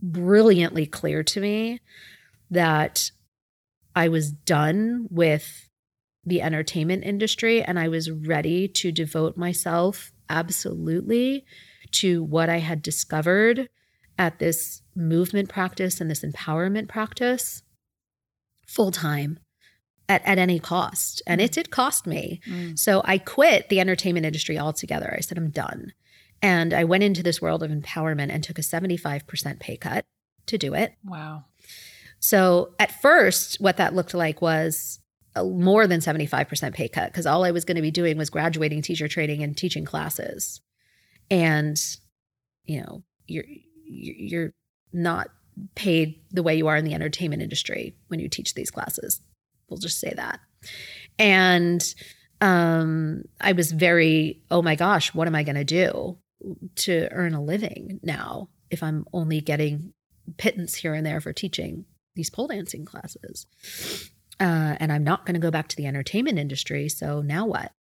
[0.02, 1.82] brilliantly clear to me
[2.50, 3.12] that
[3.96, 5.70] I was done with
[6.26, 11.46] the entertainment industry and I was ready to devote myself absolutely
[11.92, 13.70] to what I had discovered
[14.18, 17.64] at this movement practice and this empowerment practice
[18.66, 19.40] full time
[20.10, 21.22] at, at any cost.
[21.28, 22.42] And it did cost me.
[22.48, 22.78] Mm.
[22.78, 25.14] So I quit the entertainment industry altogether.
[25.16, 25.94] I said, I'm done.
[26.42, 30.06] And I went into this world of empowerment and took a 75% pay cut
[30.46, 30.94] to do it.
[31.04, 31.46] Wow.
[32.20, 35.00] So at first, what that looked like was
[35.36, 38.30] a more than 75% pay cut because all I was going to be doing was
[38.30, 40.62] graduating teacher training and teaching classes.
[41.30, 41.80] And,
[42.64, 43.46] you know, you're,
[43.86, 44.54] you're
[44.94, 45.28] not
[45.76, 49.22] paid the way you are in the entertainment industry when you teach these classes.
[49.70, 50.40] We'll just say that.
[51.20, 51.84] And
[52.42, 56.18] um, I was very, oh my gosh, what am I going to do
[56.76, 59.94] to earn a living now if I'm only getting
[60.38, 63.48] pittance here and there for teaching these pole dancing classes?
[64.40, 66.90] Uh, and I'm not going to go back to the entertainment industry.
[66.90, 67.72] So now what?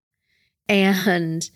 [0.67, 1.47] And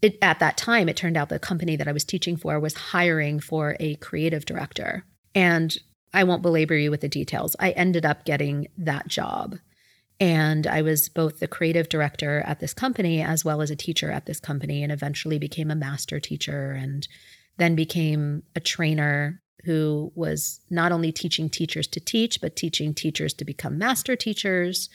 [0.00, 2.74] it, at that time, it turned out the company that I was teaching for was
[2.74, 5.04] hiring for a creative director.
[5.34, 5.76] And
[6.12, 7.54] I won't belabor you with the details.
[7.58, 9.56] I ended up getting that job.
[10.20, 14.10] And I was both the creative director at this company as well as a teacher
[14.10, 17.06] at this company, and eventually became a master teacher and
[17.56, 23.34] then became a trainer who was not only teaching teachers to teach, but teaching teachers
[23.34, 24.88] to become master teachers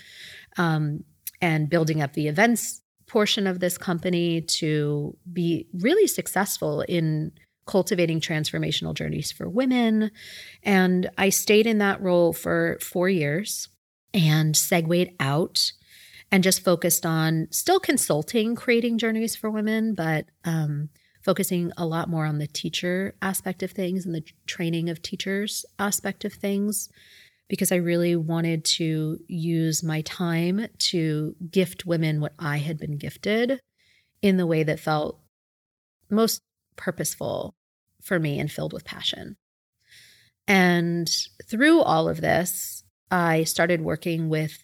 [0.58, 1.04] um,
[1.42, 7.32] and building up the events portion of this company to be really successful in
[7.66, 10.12] cultivating transformational journeys for women.
[10.64, 13.70] And I stayed in that role for four years
[14.14, 15.72] and segued out
[16.32, 20.90] and just focused on still consulting, creating journeys for women, but um,
[21.24, 25.66] focusing a lot more on the teacher aspect of things and the training of teachers
[25.80, 26.90] aspect of things
[27.50, 32.98] because I really wanted to use my time to gift women what I had been
[32.98, 33.60] gifted
[34.22, 35.20] in the way that felt
[36.10, 36.42] most
[36.76, 37.56] purposeful
[38.02, 39.38] for me and filled with passion.
[40.48, 41.10] And
[41.50, 44.58] through all of this, I started working with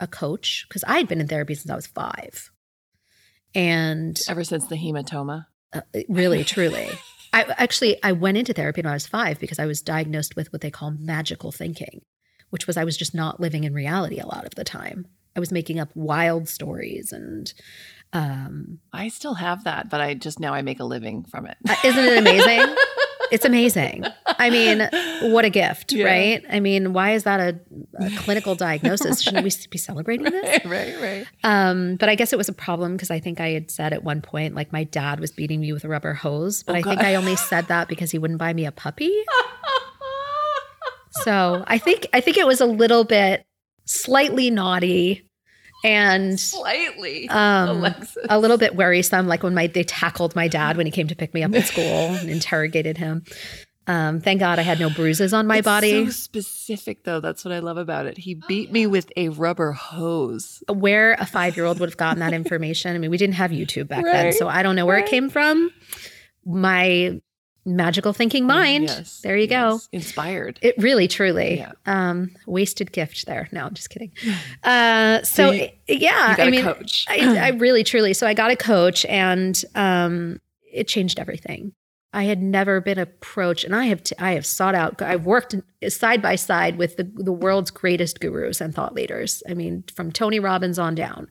[0.00, 2.50] a coach because I had been in therapy since I was five.
[3.54, 5.46] And Ever since the hematoma.
[5.72, 6.88] uh, really, truly.
[7.32, 10.52] I actually I went into therapy when I was five because I was diagnosed with
[10.52, 12.02] what they call magical thinking,
[12.50, 15.06] which was I was just not living in reality a lot of the time.
[15.36, 17.52] I was making up wild stories and
[18.12, 21.56] Um, I still have that, but I just now I make a living from it.
[21.68, 22.74] uh, isn't it amazing?
[23.30, 24.04] it's amazing.
[24.26, 24.88] I mean,
[25.32, 26.06] what a gift, Yeah.
[26.06, 26.44] right?
[26.50, 27.60] I mean, why is that a,
[28.02, 29.20] a clinical diagnosis?
[29.20, 30.64] Shouldn't we be celebrating this?
[30.64, 31.26] right, right, right.
[31.44, 34.02] Um, but I guess it was a problem because I think I had said at
[34.04, 36.82] one point, like my dad was beating me with a rubber hose, but Oh, I
[36.82, 39.12] think I only said that because he wouldn't buy me a puppy.
[41.22, 43.44] So I think I think it was a little bit
[43.86, 45.27] slightly naughty
[45.84, 48.16] and Slightly, um, Alexis.
[48.28, 49.26] a little bit worrisome.
[49.26, 51.64] Like when my they tackled my dad when he came to pick me up at
[51.66, 53.24] school and interrogated him.
[53.86, 56.04] Um, thank God I had no bruises on my It's body.
[56.04, 57.20] So specific, though.
[57.20, 58.18] That's what I love about it.
[58.18, 60.62] He beat me with a rubber hose.
[60.68, 62.94] where a five year old would have gotten that information.
[62.94, 65.30] I mean, we didn't have YouTube back then, so I don't know where it came
[65.30, 65.70] from.
[66.44, 67.18] My
[67.76, 68.84] magical thinking mind.
[68.84, 69.80] Yes, there you go.
[69.92, 70.58] Inspired.
[70.62, 71.72] It really, truly, Yeah.
[71.86, 73.48] um, wasted gift there.
[73.52, 74.12] No, I'm just kidding.
[74.62, 77.06] Uh, so you- yeah, you got I a mean, coach.
[77.08, 78.12] I, I really, truly.
[78.14, 80.40] So I got a coach, and um,
[80.72, 81.72] it changed everything.
[82.12, 85.00] I had never been approached, and I have t- I have sought out.
[85.02, 85.54] I've worked
[85.88, 89.42] side by side with the the world's greatest gurus and thought leaders.
[89.48, 91.28] I mean, from Tony Robbins on down,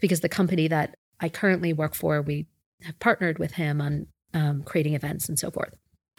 [0.00, 2.46] because the company that I currently work for, we
[2.82, 5.74] have partnered with him on um, creating events and so forth.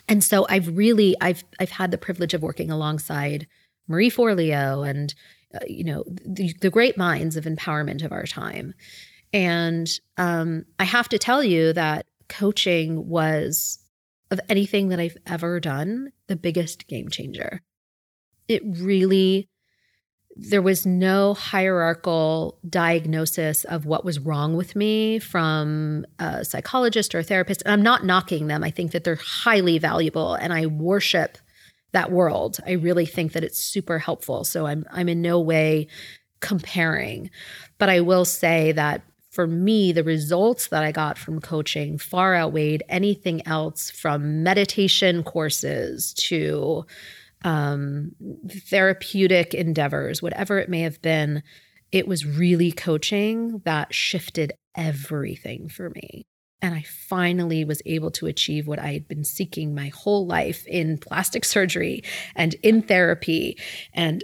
[0.08, 3.48] And so I've really I've I've had the privilege of working alongside
[3.88, 5.14] Marie Forleo and
[5.54, 8.74] uh, you know the, the great minds of empowerment of our time.
[9.32, 9.88] And
[10.18, 13.80] um, I have to tell you that coaching was
[14.32, 17.62] of anything that I've ever done the biggest game changer.
[18.48, 19.48] It really
[20.42, 27.20] there was no hierarchical diagnosis of what was wrong with me from a psychologist or
[27.20, 27.62] a therapist.
[27.64, 28.64] And I'm not knocking them.
[28.64, 31.38] I think that they're highly valuable and I worship
[31.92, 32.60] that world.
[32.66, 34.44] I really think that it's super helpful.
[34.46, 35.88] So I'm I'm in no way
[36.40, 37.30] comparing.
[37.78, 42.36] But I will say that for me, the results that I got from coaching far
[42.36, 46.86] outweighed anything else from meditation courses to
[47.44, 48.12] um,
[48.50, 51.44] therapeutic endeavors, whatever it may have been.
[51.92, 56.26] It was really coaching that shifted everything for me.
[56.62, 60.68] And I finally was able to achieve what I had been seeking my whole life
[60.68, 62.04] in plastic surgery
[62.36, 63.58] and in therapy
[63.94, 64.24] and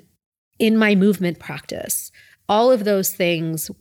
[0.60, 2.12] in my movement practice.
[2.48, 3.72] All of those things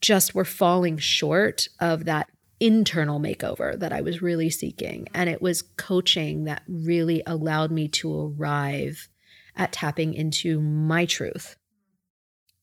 [0.00, 2.28] just were falling short of that
[2.60, 5.08] internal makeover that I was really seeking.
[5.14, 9.08] And it was coaching that really allowed me to arrive
[9.56, 11.56] at tapping into my truth,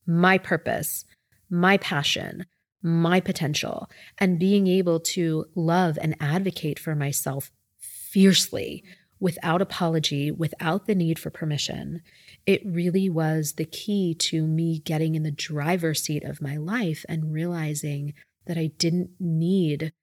[0.06, 1.06] my purpose,
[1.50, 2.46] my passion,
[2.82, 8.84] my potential, and being able to love and advocate for myself fiercely
[9.20, 12.02] without apology, without the need for permission.
[12.46, 17.06] It really was the key to me getting in the driver's seat of my life
[17.08, 18.14] and realizing
[18.46, 19.94] that I didn't need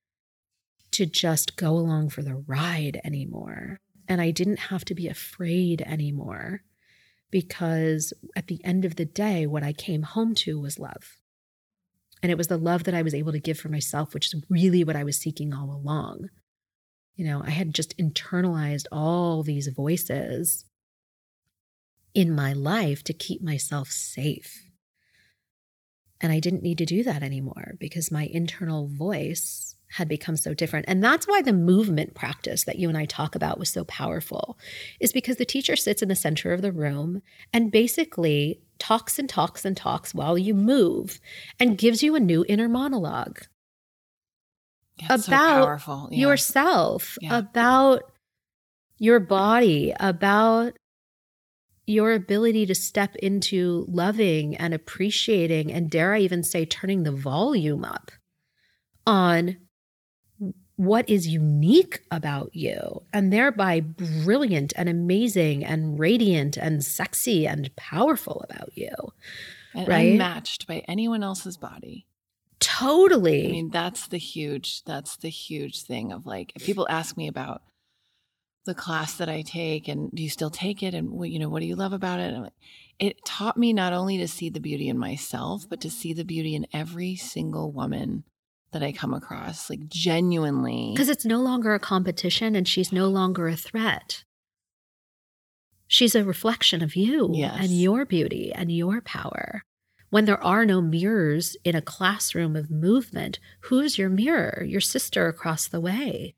[0.93, 3.79] to just go along for the ride anymore.
[4.09, 6.63] And I didn't have to be afraid anymore
[7.31, 11.19] because at the end of the day, what I came home to was love.
[12.23, 14.43] And it was the love that I was able to give for myself, which is
[14.49, 16.31] really what I was seeking all along.
[17.15, 20.65] You know, I had just internalized all these voices
[22.15, 24.68] in my life to keep myself safe.
[26.21, 30.53] And I didn't need to do that anymore because my internal voice had become so
[30.53, 30.85] different.
[30.89, 34.59] And that's why the movement practice that you and I talk about was so powerful,
[35.01, 39.29] is because the teacher sits in the center of the room and basically talks and
[39.29, 41.21] talks and talks while you move
[41.59, 43.41] and gives you a new inner monologue
[45.01, 46.09] so about powerful.
[46.11, 46.19] Yeah.
[46.29, 47.39] yourself, Yeah.
[47.39, 48.03] about
[48.99, 50.77] your body, about
[51.89, 57.13] your ability to step into loving and appreciating, and dare I even say, turning the
[57.13, 58.11] volume up
[59.07, 59.57] on
[60.77, 67.75] what is unique about you, and thereby brilliant and amazing and radiant and sexy and
[67.75, 68.91] powerful about you.
[69.75, 70.13] and right?
[70.13, 72.07] unmatched by anyone else's body.
[72.61, 73.49] Totally.
[73.49, 77.29] I mean, that's the huge, that's the huge thing of like, if people ask me
[77.29, 77.63] about
[78.67, 80.95] the class that I take and do you still take it?
[80.95, 82.35] And what, you know, what do you love about it?
[82.39, 82.53] Like,
[82.99, 86.25] it taught me not only to see the beauty in myself, but to see the
[86.25, 88.25] beauty in every single woman
[88.73, 90.93] that I come across, like genuinely.
[90.95, 94.25] Because it's no longer a competition and she's no longer a threat.
[95.87, 97.57] She's a reflection of you Yes.
[97.61, 99.63] and your beauty and your power.
[100.11, 104.65] When there are no mirrors in a classroom of movement, who's your mirror?
[104.67, 106.35] Your sister across the way.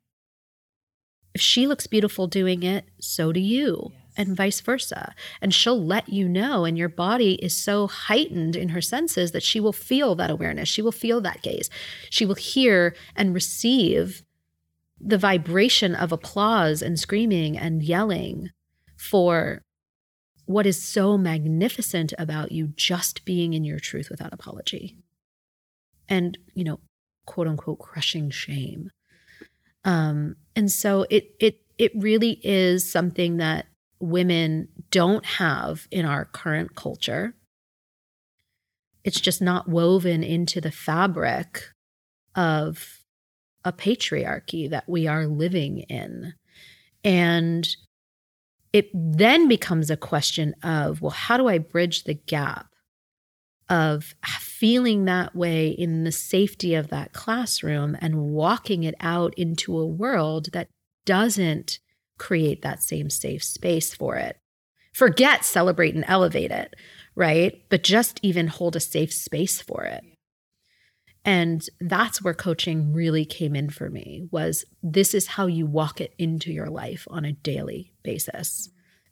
[1.35, 3.93] If she looks beautiful doing it, so do you.
[4.16, 5.14] and vice versa.
[5.41, 6.64] And she'll let you know.
[6.64, 10.68] And your body is so heightened in her senses that she will feel that awareness.
[10.68, 11.70] She will feel that gaze.
[12.11, 14.22] She will hear and receive
[15.01, 18.51] the vibration of applause and screaming and yelling
[18.97, 19.62] for
[20.45, 24.97] what is so magnificent about you just being in your truth without apology
[26.09, 26.81] and you know
[27.24, 28.91] quote unquote crushing shame
[29.85, 33.64] um and so it it it really is something that
[33.98, 37.34] women don't have in our current culture.
[39.02, 41.62] It's just not woven into the fabric
[42.34, 42.98] of
[43.64, 46.34] a patriarchy that we are living in.
[47.02, 47.66] And
[48.74, 52.70] it then becomes a question of well how do i bridge the gap
[53.71, 59.79] of feeling that way in the safety of that classroom and walking it out into
[59.79, 60.68] a world that
[61.07, 61.79] doesn't
[62.18, 64.37] create that same safe space for it.
[64.93, 66.75] Forget celebrate and elevate it
[67.14, 67.62] right?
[67.68, 70.05] But just even hold a safe space for it.
[71.25, 76.01] And that's where coaching really came in for me was this is how you walk
[76.01, 78.71] it into your life on a daily basis.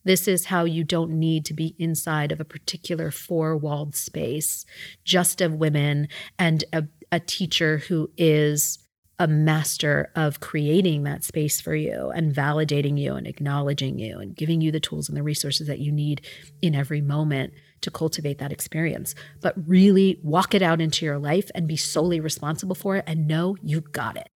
[0.08, 4.64] This is how you don't need to be inside of a particular four-walled space
[5.04, 8.78] just of women and a, a teacher who is
[9.18, 14.34] a master of creating that space for you and validating you and acknowledging you and
[14.34, 16.24] giving you the tools and the resources that you need
[16.62, 17.52] in every moment
[17.82, 19.14] to cultivate that experience.
[19.42, 23.28] But really walk it out into your life and be solely responsible for it and
[23.28, 24.30] know you got it.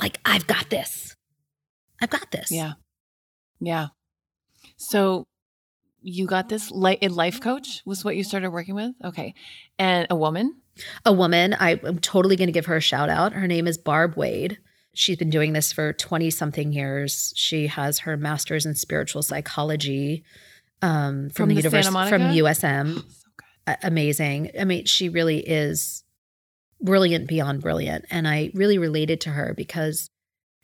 [0.00, 1.14] Like, I've got this.
[2.00, 2.50] I've got this.
[2.50, 2.72] Yeah.
[3.60, 3.88] Yeah.
[4.76, 5.26] So
[6.02, 8.92] you got this life, life coach was what you started working with?
[9.04, 9.34] Okay.
[9.78, 10.56] And a woman?
[11.04, 11.54] A woman.
[11.58, 13.32] I, I'm totally going to give her a shout out.
[13.32, 14.58] Her name is Barb Wade.
[14.94, 17.32] She's been doing this for 20 something years.
[17.36, 20.24] She has her master's in spiritual psychology
[20.82, 22.22] um, from, From the, university from?
[22.22, 23.04] USM.
[23.10, 23.46] So good.
[23.66, 24.52] A- amazing.
[24.58, 26.04] I mean, she really is
[26.80, 28.04] brilliant beyond brilliant.
[28.10, 30.10] And I really related to her because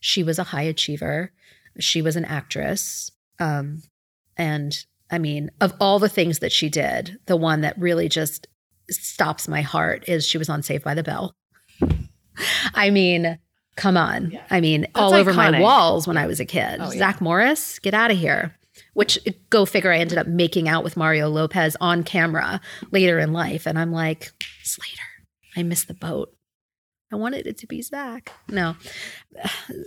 [0.01, 1.33] she was a high achiever.
[1.79, 3.11] She was an actress.
[3.39, 3.83] Um,
[4.37, 8.47] and I mean, of all the things that she did, the one that really just
[8.91, 11.35] stops my heart is she was on Saved by the Bell.
[12.75, 13.39] I mean,
[13.77, 14.31] come on.
[14.31, 14.43] Yeah.
[14.51, 16.79] I mean, That's all over my walls when I was a kid.
[16.81, 16.99] Oh, yeah.
[16.99, 18.57] Zach Morris, get out of here.
[18.95, 19.19] Which
[19.51, 22.61] go figure, I ended up making out with Mario Lopez on camera
[22.91, 23.67] later in life.
[23.67, 25.03] And I'm like, Slater,
[25.57, 26.35] I missed the boat.
[27.13, 28.33] I wanted it to be Zach.
[28.49, 28.75] No,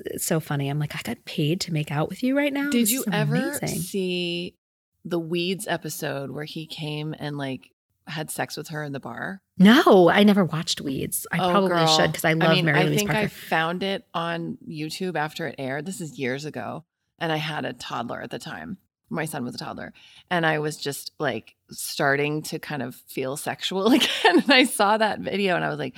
[0.05, 0.69] it's so funny.
[0.69, 2.69] I'm like, I got paid to make out with you right now.
[2.69, 3.67] Did This you ever amazing.
[3.79, 4.55] see
[5.03, 7.71] the Weeds episode where he came and like
[8.07, 9.41] had sex with her in the bar?
[9.57, 11.25] No, I never watched Weeds.
[11.31, 11.87] I Oh, probably girl.
[11.87, 13.25] should because I love mean, Mary I Louise think Parker.
[13.25, 15.85] I found it on YouTube after it aired.
[15.85, 16.83] This is years ago.
[17.17, 18.77] And I had a toddler at the time.
[19.09, 19.93] My son was a toddler.
[20.29, 24.07] And I was just like starting to kind of feel sexual again.
[24.25, 25.93] And I saw that video and I was like,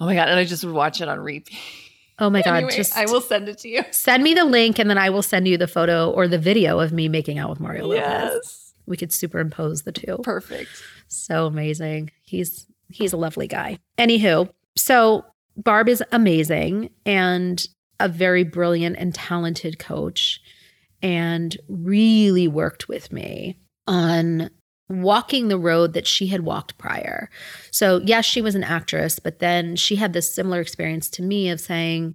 [0.00, 0.28] oh my God.
[0.28, 1.56] And I just would watch it on repeat.
[2.18, 3.82] oh my god, Anyway, just I will send it to you.
[3.90, 6.78] send me the link and then I will send you the photo or the video
[6.80, 8.02] of me making out with Mario Lopez.
[8.34, 8.74] Yes.
[8.86, 10.18] We could superimpose the two.
[10.22, 10.68] Perfect.
[11.08, 12.10] So amazing.
[12.22, 13.78] He's he's a lovely guy.
[13.98, 15.24] Anywho, so
[15.56, 17.66] Barb is amazing and
[18.00, 20.40] a very brilliant and talented coach
[21.02, 24.50] and really worked with me on
[24.88, 27.30] walking the road that she had walked prior.
[27.70, 31.48] So, yes, she was an actress, but then she had this similar experience to me
[31.50, 32.14] of saying,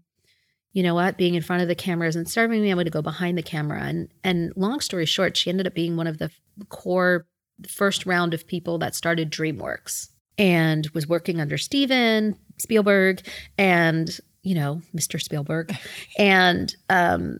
[0.74, 2.70] you know what, being in front of the camera isn't serving me.
[2.70, 3.82] I'm going to go behind the camera.
[3.82, 6.30] And and long story short, she ended up being one of the
[6.70, 7.26] core
[7.68, 13.26] first round of people that started DreamWorks and was working under Steven Spielberg
[13.58, 15.20] and, you know, Mr.
[15.20, 15.76] Spielberg
[16.20, 17.40] and um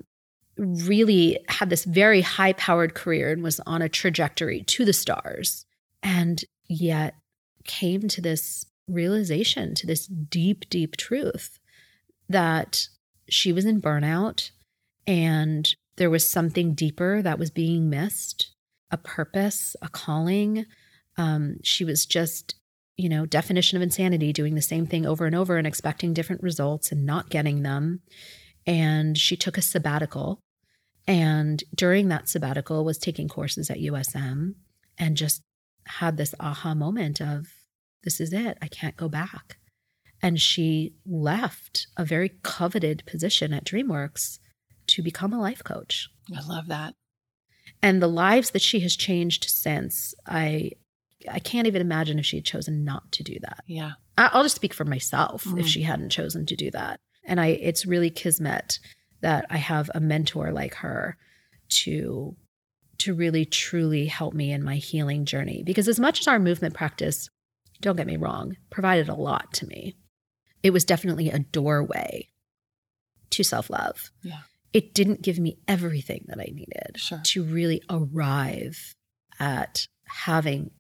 [0.58, 5.66] really had this very high powered career and was on a trajectory to the stars
[6.02, 7.16] and yet
[7.66, 11.60] came to this realization to this deep deep truth
[12.30, 12.88] that
[13.30, 14.52] she was in burnout
[15.06, 18.52] and there was something deeper that was being missed
[18.92, 20.66] a purpose a calling.
[21.18, 22.56] Um, she was just
[22.96, 26.44] you know definition of insanity doing the same thing over and over and expecting different
[26.44, 28.02] results and not getting them.
[28.66, 30.40] And she took a sabbatical
[31.08, 34.56] and during that sabbatical was taking courses at usm
[34.98, 35.42] and just
[35.86, 37.48] had this aha moment of
[38.04, 39.58] this is it i can't go back
[40.22, 44.40] and she left a very coveted position at dreamworks
[44.88, 46.94] to become a life coach I love that.
[47.82, 50.72] and the lives that she has changed since i
[51.32, 53.94] i can't even imagine if she had chosen not to do that Yeah.
[54.20, 55.68] I'll just speak for myself if Mhm.
[55.68, 58.80] she hadn't chosen to do that and i it's really kismet
[59.22, 61.18] that i have a mentor like her
[61.70, 62.36] to
[62.98, 66.74] to really truly help me in my healing journey because as much as our movement
[66.74, 67.30] practice
[67.82, 69.96] don't get me wrong provided a lot to me
[70.64, 72.28] it was definitely a doorway
[73.30, 74.40] to self-love Yeah.
[74.74, 77.22] it didn't give me everything that i needed Sure.
[77.26, 78.96] to really arrive
[79.40, 80.72] at having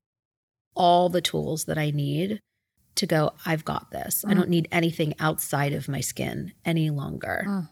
[0.75, 2.39] all the tools that I need
[2.95, 4.23] to go, I've got this.
[4.25, 4.35] I Mm.
[4.35, 7.69] don't need anything outside of my skin any longer Mm.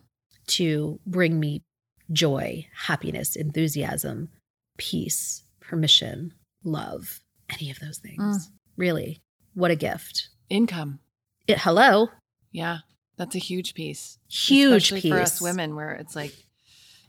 [0.48, 1.62] To bring me
[2.12, 4.30] joy, happiness, enthusiasm,
[4.78, 6.34] peace, permission,
[6.64, 7.20] love,
[7.50, 8.48] any of those things.
[8.48, 8.52] Mm.
[8.78, 9.22] Really,
[9.54, 10.30] what a gift.
[10.50, 11.00] Income.
[11.48, 12.10] It, hello,
[12.52, 12.80] Yeah.
[13.18, 14.20] That's a huge piece.
[14.30, 15.12] huge Especially piece.
[15.14, 16.34] for us women, where it's like,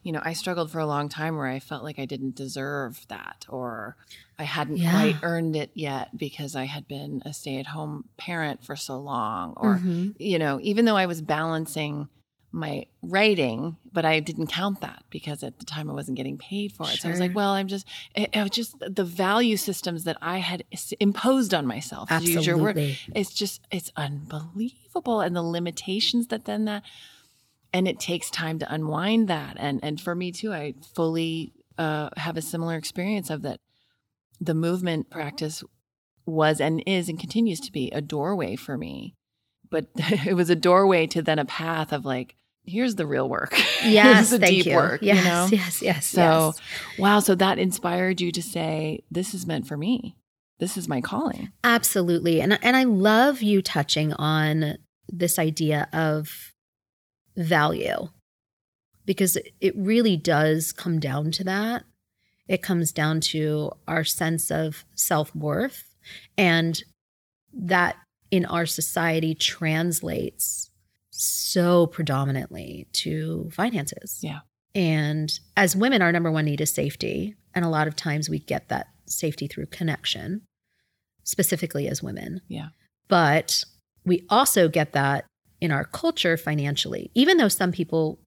[0.04, 3.04] you know, I struggled for a long time where I felt like I didn't deserve
[3.08, 3.96] that or
[4.38, 4.92] I hadn't Yeah.
[4.92, 9.00] quite earned it yet because I had been a stay at home parent for so
[9.00, 9.54] long.
[9.56, 10.14] Or, Mhm.
[10.20, 12.08] you know, even though I was balancing
[12.56, 16.72] my writing, but I didn't count that because at the time I wasn't getting paid
[16.72, 16.98] for it.
[16.98, 20.16] So I was like, well, I'm just, it, it was just the value systems that
[20.22, 20.64] I had
[20.98, 22.78] imposed on myself, to use your word,
[23.14, 26.82] it's just it's unbelievable and the limitations that then that
[27.72, 29.56] and it takes time to unwind that.
[29.58, 33.60] And and for me too i fully uh, have a similar experience of that
[34.40, 35.62] the movement practice
[36.24, 39.14] was and is and continues to be a doorway for me
[39.70, 42.34] but it was a doorway to then a path of like
[42.66, 44.76] here's the real work Yes, the thank deep you.
[44.76, 46.06] work yes, you know yes, yes.
[46.06, 46.60] So, yes.
[46.98, 50.16] wow so that inspired you to say this is meant for me
[50.58, 52.40] this is my calling Absolutely.
[52.40, 56.52] And and I love you touching on this idea of
[57.36, 58.08] value
[59.04, 61.84] because it really does come down to that.
[62.48, 65.94] It comes down to our sense of self-worth
[66.38, 66.82] and
[67.52, 67.96] that
[68.30, 70.70] in our society translates
[71.16, 74.20] so predominantly to finances.
[74.22, 74.40] Yeah.
[74.74, 77.34] And as women, our number one need is safety.
[77.54, 80.42] And a lot of times we get that safety through connection,
[81.24, 82.42] specifically as women.
[82.48, 82.68] Yeah.
[83.08, 83.64] But
[84.04, 85.24] we also get that
[85.60, 88.18] in our culture financially, even though some people,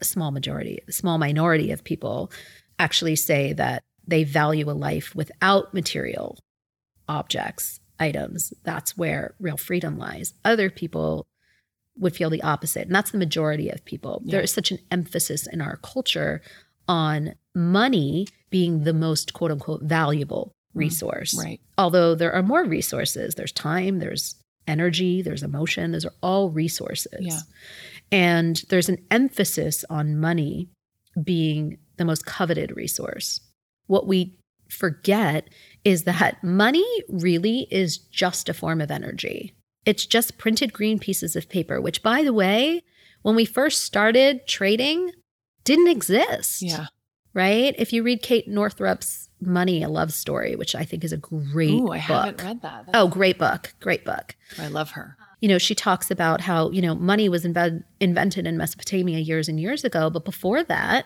[0.00, 2.30] a small majority, a small minority of people
[2.78, 6.38] actually say that they value a life without material
[7.08, 8.52] objects, items.
[8.62, 10.34] That's where real freedom lies.
[10.44, 11.26] Other people
[11.98, 12.86] would feel the opposite.
[12.86, 14.22] And that's the majority of people.
[14.24, 14.32] Yeah.
[14.32, 16.42] There is such an emphasis in our culture
[16.88, 21.36] on money being the most quote unquote valuable mm, resource.
[21.38, 24.36] right Although there are more resources, there's time, there's
[24.66, 27.20] energy, there's emotion, those are all resources.
[27.20, 27.40] Yeah.
[28.12, 30.68] And there's an emphasis on money
[31.22, 33.40] being the most coveted resource.
[33.86, 34.36] What we
[34.68, 35.48] forget
[35.84, 39.54] is that money really is just a form of energy.
[39.86, 42.82] It's just printed green pieces of paper, which, by the way,
[43.22, 45.12] when we first started trading,
[45.64, 46.60] didn't exist.
[46.60, 46.86] yeah
[47.32, 47.74] Right?
[47.78, 51.70] If you read Kate Northrup's Money, a Love Story, which I think is a great
[51.70, 52.00] Ooh, I book.
[52.00, 52.88] haven't read that.
[52.94, 53.74] Oh, great book.
[53.80, 54.34] Great book.
[54.58, 55.16] I love her.
[55.42, 59.48] You know, she talks about how, you know, money was inven- invented in Mesopotamia years
[59.48, 60.08] and years ago.
[60.08, 61.04] But before that,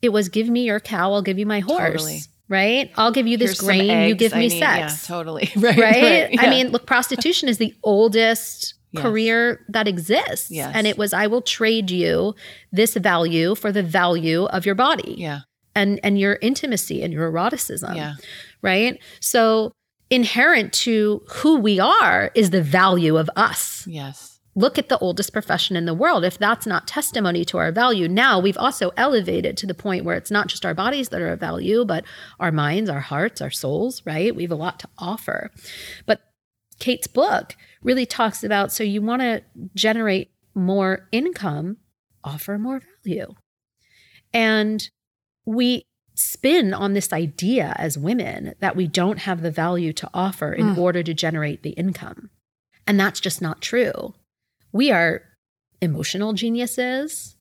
[0.00, 1.92] it was give me your cow, I'll give you my horse.
[1.92, 2.20] Totally.
[2.48, 2.90] Right?
[2.96, 4.58] I'll give you this Here's grain, you give me need.
[4.58, 5.08] sex.
[5.08, 5.50] Yeah, totally.
[5.56, 5.78] Right.
[5.78, 6.32] right?
[6.32, 6.42] yeah.
[6.42, 9.02] I mean, look, prostitution is the oldest Yes.
[9.02, 10.52] career that exists.
[10.52, 10.70] Yes.
[10.72, 12.32] And it was, I will trade you
[12.70, 15.40] this value for the value of your body yeah,
[15.74, 17.96] and, and your intimacy and your eroticism.
[17.96, 18.14] yeah,
[18.62, 19.00] Right.
[19.18, 19.72] So
[20.10, 23.84] inherent to who we are is the value of us.
[23.88, 26.24] yes, Look at the oldest profession in the world.
[26.24, 30.16] If that's not testimony to our value, now we've also elevated to the point where
[30.16, 32.04] it's not just our bodies that are of value, but
[32.38, 34.34] our minds, our hearts, our souls, right?
[34.34, 35.50] We have a lot to offer.
[36.06, 36.20] But
[36.78, 39.42] Kate's book really talks about so you want to
[39.74, 41.78] generate more income,
[42.22, 43.34] offer more value.
[44.32, 44.88] And
[45.44, 45.84] we
[46.14, 50.74] spin on this idea as women that we don't have the value to offer in
[50.74, 50.78] Mm.
[50.78, 52.30] order to generate the income.
[52.86, 54.14] And that's just not true.
[54.74, 55.22] We are
[55.80, 57.36] emotional geniuses,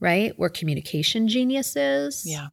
[0.00, 0.38] right?
[0.38, 2.48] We're communication geniuses, yeah,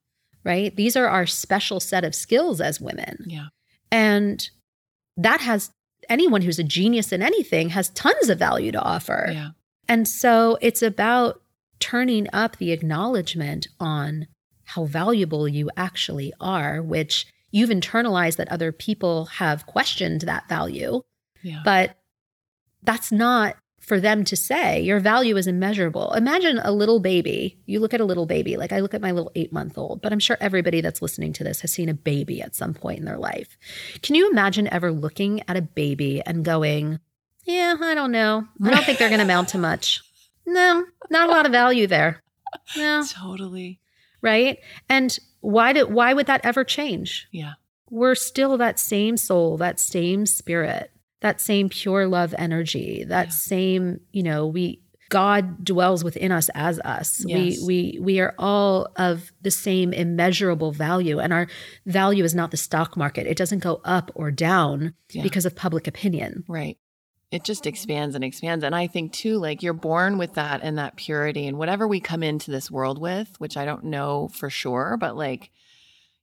[0.46, 0.74] right?
[0.76, 3.26] These are our special set of skills as women.
[3.28, 3.48] yeah,
[3.92, 4.50] And
[5.18, 5.70] that has
[6.10, 9.30] anyone who's a genius in anything has tons of value to offer.
[9.32, 9.50] yeah,
[9.90, 11.42] And so it's about
[11.80, 14.28] turning up the acknowledgement on
[14.64, 21.02] how valuable you actually are, which you've internalized that other people have questioned that value,
[21.44, 21.62] yeah.
[21.66, 21.98] but
[22.82, 24.82] that's not for them to say.
[24.82, 26.12] Your value is immeasurable.
[26.14, 27.58] Imagine a little baby.
[27.66, 30.02] You look at a little baby, like I look at my little eight month old,
[30.02, 33.00] but I'm sure everybody that's listening to this has seen a baby at some point
[33.00, 33.58] in their life.
[34.02, 37.00] Can you imagine ever looking at a baby and going,
[37.44, 38.46] yeah, I don't know.
[38.64, 40.02] I don't think they're going to amount to much.
[40.48, 42.22] No, not a lot of value there.
[42.76, 43.80] No, totally.
[44.22, 44.58] right?
[44.90, 47.28] And why did why would that ever change?
[47.32, 47.54] Yeah.
[47.92, 50.90] We're still that same soul, that same spirit,
[51.26, 53.32] that same pure love energy, that Yeah.
[53.32, 57.24] same, you know, we God dwells within us as us.
[57.28, 57.60] Yes.
[57.62, 61.48] We we we are all of the same immeasurable value and our
[61.86, 63.28] value is not the stock market.
[63.28, 65.24] It doesn't go up or down Yeah.
[65.24, 66.44] because of public opinion.
[66.48, 66.78] Right.
[67.32, 68.64] It just expands and expands.
[68.64, 72.00] And I think too, like you're born with that and that purity and whatever we
[72.00, 75.52] come into this world with, which I don't know for sure, but like,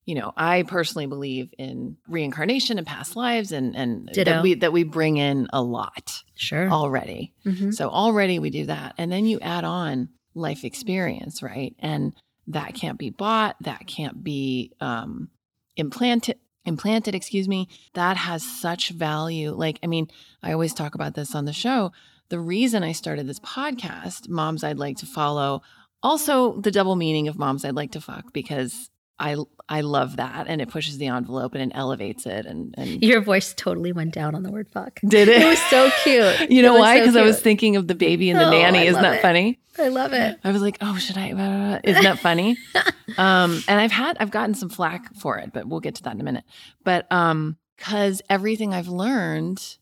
[0.04, 4.30] you know, I personally believe in reincarnation and past lives and and Ditto.
[4.30, 6.68] that we that we bring in a lot Sure.
[6.70, 7.32] already.
[7.46, 7.72] Mhm.
[7.72, 8.94] So already we do that.
[8.98, 11.74] And then you add on life experience, right?
[11.78, 12.14] And
[12.48, 15.28] that can't be bought, that can't be um
[15.76, 17.68] implanted implanted, excuse me.
[17.94, 19.50] That has such value.
[19.52, 20.06] Like, I mean,
[20.44, 21.90] I always talk about this on the show.
[22.28, 25.62] The reason I started this podcast, Moms I'd Like to Follow,
[26.04, 28.90] also the double meaning of Moms I'd Like to Fuck, because
[29.22, 29.36] I
[29.68, 33.20] I love that and it pushes the envelope and it elevates it and and Your
[33.20, 35.00] voice totally went down on the word fuck.
[35.08, 35.40] did it.
[35.42, 36.50] It was so cute.
[36.50, 36.96] You know why?
[36.96, 38.80] so Because I was thinking of the baby and the Oh, nanny.
[38.80, 39.22] I Isn't that it.
[39.22, 39.60] funny?
[39.78, 40.38] I love it.
[40.44, 41.32] I was like, oh, should I?
[41.32, 41.78] blah, blah, blah.
[41.84, 42.58] Isn't that funny?
[43.16, 46.14] um, and I've had, I've gotten some flack for it, but we'll get to that
[46.14, 46.44] in a minute.
[46.84, 49.78] But um, because everything I've learned,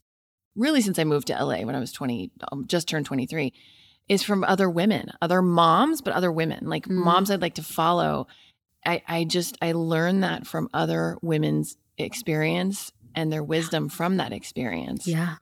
[0.55, 3.53] really since I moved to LA when I was 20, um, just turned 23,
[4.09, 7.05] is from other women, other moms, but other women, like Mm.
[7.05, 8.27] moms I'd like to follow.
[8.85, 14.33] I, I just, I learned that from other women's experience and their wisdom from that
[14.33, 15.07] experience.
[15.07, 15.37] Yeah.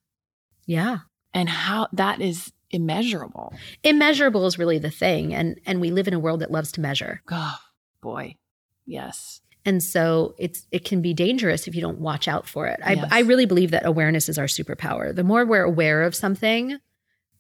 [0.66, 0.98] Yeah.
[1.34, 3.54] And how that is immeasurable.
[3.82, 5.34] Immeasurable is really the thing.
[5.34, 7.22] And and we live in a world that loves to measure.
[7.30, 7.56] Oh,
[8.02, 8.36] boy.
[8.86, 9.40] Yes.
[9.64, 12.80] And so it's it can be dangerous if you don't watch out for it.
[12.84, 13.08] I, Yes.
[13.10, 15.14] I really believe that awareness is our superpower.
[15.14, 16.78] The more we're aware of something,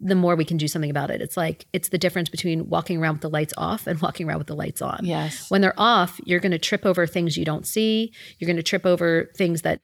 [0.00, 1.20] the more we can do something about it.
[1.20, 4.38] It's like it's the difference between walking around with the lights off and walking around
[4.38, 5.00] with the lights on.
[5.02, 5.50] Yes.
[5.50, 8.12] When they're off, you're going to trip over things you don't see.
[8.38, 9.80] You're going to trip over things that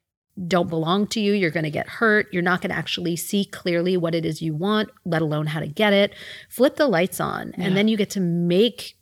[0.48, 1.32] don't belong to you.
[1.32, 2.26] You're going to get hurt.
[2.32, 5.60] You're not going to actually see clearly what it is you want, let alone how
[5.60, 6.12] to get it.
[6.48, 7.64] Flip the lights on, Yeah.
[7.66, 8.96] and then you get to make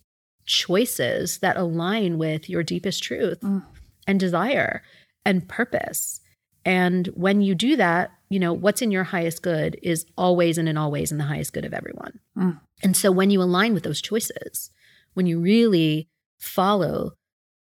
[0.45, 3.63] choices that align with your deepest truth Mm.
[4.07, 4.83] and desire
[5.25, 6.21] and purpose.
[6.65, 10.67] And when you do that, you know, what's in your highest good is always and
[10.67, 12.19] in always in the highest good of everyone.
[12.35, 12.59] Mm.
[12.81, 14.71] And so when you align with those choices,
[15.13, 16.09] when you really
[16.39, 17.11] follow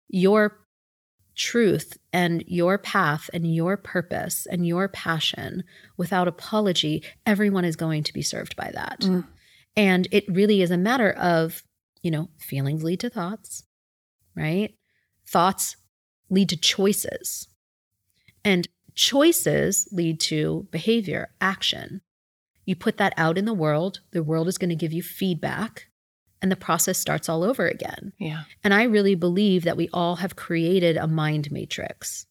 [0.07, 0.59] your
[1.35, 5.65] truth and your path and your purpose and your passion
[5.97, 9.01] without apology, everyone is going to be served by that.
[9.01, 9.27] Mm.
[9.75, 11.63] And it really is a matter of,
[12.01, 13.65] you know, feelings lead to thoughts,
[14.37, 14.73] right?
[15.27, 15.75] Thoughts
[16.29, 17.49] lead to choices.
[18.45, 22.01] And choices lead to behavior, action.
[22.65, 25.87] You put that out in the world, the world is going to give you feedback,
[26.41, 28.13] and the process starts all over again.
[28.19, 28.43] Yeah.
[28.63, 32.25] And I really believe that we all have created a mind matrix,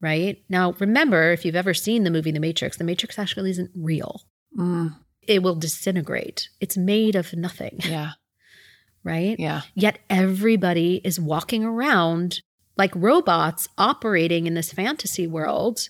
[0.00, 0.42] right?
[0.48, 4.22] Now, remember, if you've ever seen the movie The Matrix, the Matrix actually isn't real.
[4.58, 4.96] Mm.
[5.22, 6.48] It will disintegrate.
[6.60, 8.12] It's made of nothing, Yeah.
[9.04, 9.36] right?
[9.38, 9.62] Yeah.
[9.74, 12.40] Yet everybody is walking around
[12.76, 15.88] like robots operating in this fantasy world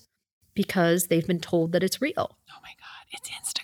[0.53, 2.37] because they've been told that it's real.
[2.49, 3.05] Oh my God.
[3.11, 3.63] It's Instagram.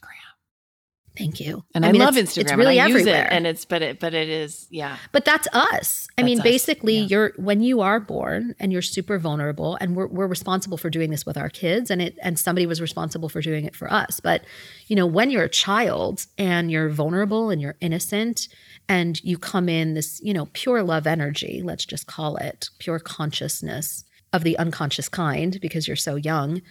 [1.15, 1.63] Thank you.
[1.76, 2.41] And I, mean, love it's- Instagram.
[2.41, 3.26] It's really I everywhere.
[3.26, 3.32] it.
[3.32, 4.97] And it's but it but it is, yeah.
[5.11, 6.07] But that's us.
[6.17, 7.05] I That's mean, us, basically, yeah.
[7.05, 11.11] you're when you are born and you're super vulnerable, and we're we're responsible for doing
[11.11, 14.19] this with our kids, and it and somebody was responsible for doing it for us.
[14.19, 14.41] But
[14.88, 18.47] you know, when you're a child and you're vulnerable and you're innocent,
[18.90, 23.00] and you come in this you know pure love energy, let's just call it pure
[23.00, 24.04] consciousness
[24.34, 26.62] of the unconscious kind, because you're so young,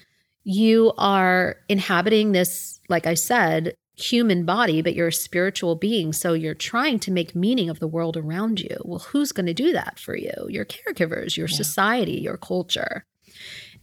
[0.45, 6.13] you are inhabiting this, like I said, human body, but you're a spiritual being.
[6.13, 8.77] So you're trying to make meaning of the world around you.
[8.85, 10.33] Well, who's going to do that for you?
[10.49, 11.57] Your caregivers, your Yeah.
[11.57, 13.05] society, your culture.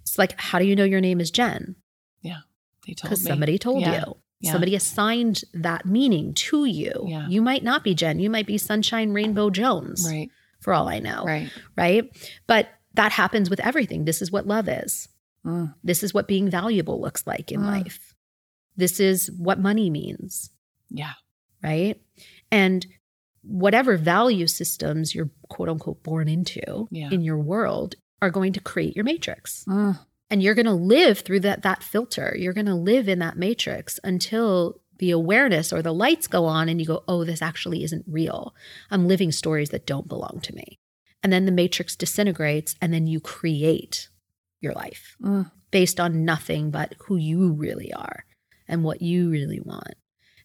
[0.01, 1.75] It's like, how do you know your name is Jen?
[2.21, 2.39] Yeah.
[2.85, 3.29] They told Because me.
[3.29, 4.03] somebody told Yeah.
[4.07, 4.17] you.
[4.41, 4.51] Yeah.
[4.53, 7.05] Somebody assigned that meaning to you.
[7.07, 7.27] Yeah.
[7.27, 8.19] You might not be Jen.
[8.19, 10.29] You might be Sunshine Rainbow Jones, Right.
[10.61, 11.23] for all I know.
[11.25, 11.51] Right.
[11.75, 12.09] right?
[12.47, 14.05] But that happens with everything.
[14.05, 15.09] This is what love is.
[15.45, 15.73] Mm.
[15.83, 17.65] This is what being valuable looks like in Mm.
[17.83, 18.15] life.
[18.77, 20.51] This is what money means,
[20.89, 21.13] Yeah.
[21.61, 22.01] right?
[22.51, 22.85] And
[23.41, 27.09] whatever value systems you're quote unquote born into Yeah.
[27.11, 29.63] in your world are going to create your matrix.
[29.65, 29.97] Mm.
[30.31, 32.35] And you're going to live through that that filter.
[32.37, 36.69] You're going to live in that matrix until the awareness or the lights go on
[36.69, 38.53] and you go, "Oh, this actually isn't real.
[38.91, 40.77] I'm living stories that don't belong to me."
[41.23, 44.09] And then the matrix disintegrates and then you create
[44.61, 45.51] your life Mm.
[45.71, 48.23] based on nothing but who you really are
[48.67, 49.95] and what you really want.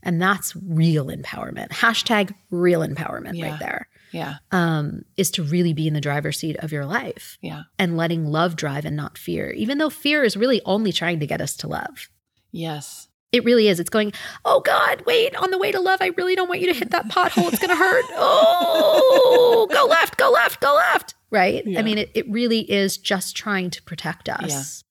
[0.02, 1.68] And that's real empowerment.
[1.70, 3.50] Hashtag real empowerment Yeah.
[3.50, 3.88] right there.
[4.14, 4.36] Yeah.
[4.52, 7.64] um, is to really be in the driver's seat of your life Yeah.
[7.78, 11.26] and letting love drive and not fear, even though fear is really only trying to
[11.26, 12.08] get us to love.
[12.52, 13.08] Yes.
[13.32, 13.80] It really is.
[13.80, 14.12] It's going,
[14.44, 16.92] oh God, wait, on the way to love, I really don't want you to hit
[16.92, 17.48] that pothole.
[17.52, 18.04] It's going to hurt.
[18.16, 21.14] Oh, go left, go left, go left.
[21.30, 21.66] Right?
[21.66, 21.80] Yeah.
[21.80, 24.84] I mean, it, it really is just trying to protect us.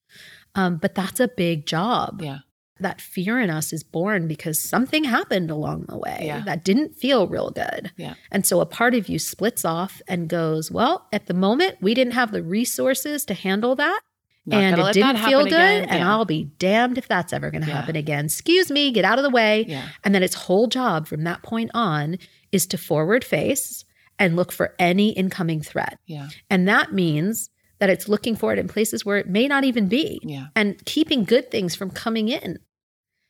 [0.55, 2.21] Um, but that's a big job.
[2.21, 2.39] Yeah.
[2.83, 6.41] That fear in us is born because something happened along the way Yeah.
[6.45, 7.91] that didn't feel real good.
[7.97, 8.13] Yeah.
[8.31, 11.93] And so a part of you splits off and goes, well, at the moment, we
[11.93, 14.01] didn't have the resources to handle that
[14.45, 15.47] Not and it didn't feel good.
[15.53, 15.83] again.
[15.89, 16.11] And Yeah.
[16.11, 17.75] I'll be damned if that's ever going to Yeah.
[17.77, 18.25] happen again.
[18.25, 19.65] Excuse me, get out of the way.
[19.67, 19.87] Yeah.
[20.03, 22.17] And then its whole job from that point on
[22.51, 23.85] is to forward face
[24.19, 25.97] and look for any incoming threat.
[26.05, 26.27] Yeah.
[26.49, 29.87] And that means that it's looking for it in places where it may not even
[29.87, 30.45] be Yeah.
[30.55, 32.59] and keeping good things from coming in.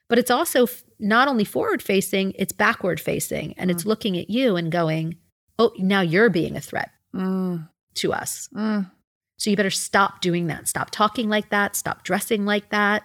[0.09, 3.53] But it's also f- not only forward facing, it's backward facing.
[3.57, 3.73] And Mm.
[3.73, 5.17] it's looking at you and going,
[5.59, 7.67] oh, now you're being a threat Mm.
[7.95, 8.49] to us.
[8.55, 8.89] Mm.
[9.37, 10.67] So you better stop doing that.
[10.67, 11.75] Stop talking like that.
[11.75, 13.03] Stop dressing like that.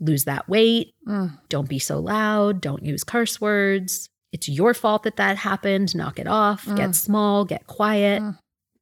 [0.00, 0.94] Lose that weight.
[1.06, 1.38] Mm.
[1.48, 2.60] Don't be so loud.
[2.60, 4.08] Don't use curse words.
[4.32, 5.94] It's your fault that that happened.
[5.94, 6.66] Knock it off.
[6.66, 6.76] Mm.
[6.76, 7.44] Get small.
[7.44, 8.22] Get quiet.
[8.22, 8.38] Mm.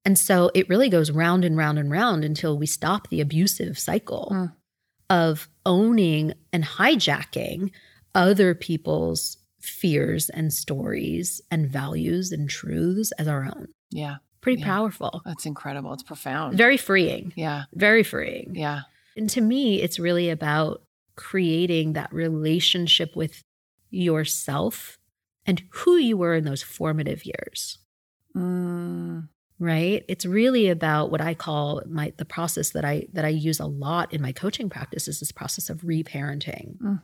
[0.06, 3.78] And so it really goes round and round and round until we stop the abusive
[3.78, 4.50] cycle.
[5.14, 7.70] Of owning and hijacking
[8.14, 13.68] other people's fears and stories and values and truths as our own.
[13.90, 14.16] Yeah.
[14.40, 14.66] Pretty Yeah.
[14.66, 15.22] powerful.
[15.24, 15.92] That's incredible.
[15.94, 16.58] It's profound.
[16.58, 17.32] Very freeing.
[17.36, 17.64] yeah.
[17.72, 18.54] Very freeing.
[18.56, 18.80] Yeah.
[19.16, 20.82] And to me, it's really about
[21.16, 23.40] creating that relationship with
[23.90, 24.98] yourself
[25.46, 27.78] and who you were in those formative years,
[28.36, 29.28] Mm.
[29.58, 30.04] Right?
[30.08, 33.66] It's really about what I call my the process that I that I use a
[33.66, 36.78] lot in my coaching practice is this process of reparenting.
[36.78, 37.02] Mm.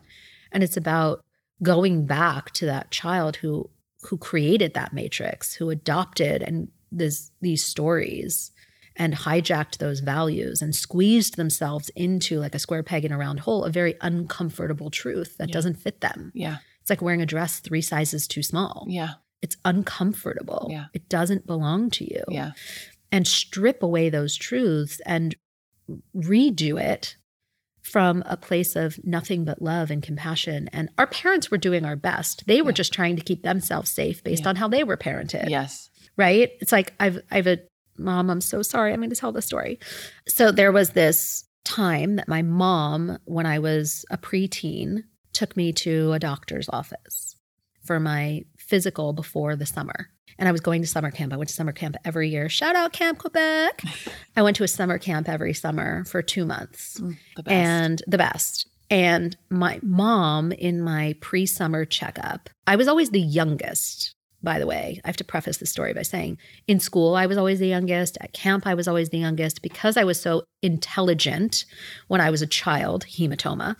[0.51, 1.23] And it's about
[1.63, 3.69] going back to that child who
[4.09, 8.51] who created that matrix, who adopted and this these stories
[8.97, 13.39] and hijacked those values and squeezed themselves into like a square peg in a round
[13.39, 15.53] hole, a very uncomfortable truth that Yeah.
[15.53, 16.31] doesn't fit them.
[16.35, 16.57] Yeah.
[16.81, 18.85] It's like wearing a dress three sizes too small.
[18.89, 19.13] Yeah.
[19.41, 20.67] It's uncomfortable.
[20.69, 20.85] Yeah.
[20.93, 22.23] It doesn't belong to you.
[22.29, 22.51] Yeah.
[23.11, 25.35] And strip away those truths and
[26.15, 27.15] redo it
[27.81, 30.69] from a place of nothing but love and compassion.
[30.71, 32.45] And our parents were doing our best.
[32.45, 32.75] They were Yeah.
[32.75, 34.49] just trying to keep themselves safe based Yeah.
[34.49, 35.89] on how they were parented Yes.
[36.15, 36.51] right?
[36.61, 37.59] It's like I've I've a
[37.97, 38.93] mom, I'm so sorry.
[38.93, 39.79] I'm going to tell the story.
[40.27, 45.71] So there was this time that my mom, when I was a preteen, took me
[45.73, 47.35] to a doctor's office
[47.83, 50.09] for my physical before the summer.
[50.39, 51.33] And I was going to summer camp.
[51.33, 52.47] I went to summer camp every year.
[52.49, 53.83] Shout out Camp Quebec.
[54.37, 57.53] I went to a summer camp every summer for two months Mm, the best.
[57.53, 58.67] and the best.
[58.89, 64.65] And my mom, in my pre summer checkup, I was always the youngest, by the
[64.67, 64.99] way.
[65.03, 66.37] I have to preface the story by saying
[66.67, 68.17] in school, I was always the youngest.
[68.21, 71.65] At camp, I was always the youngest because I was so intelligent
[72.07, 73.75] when I was a child, hematoma.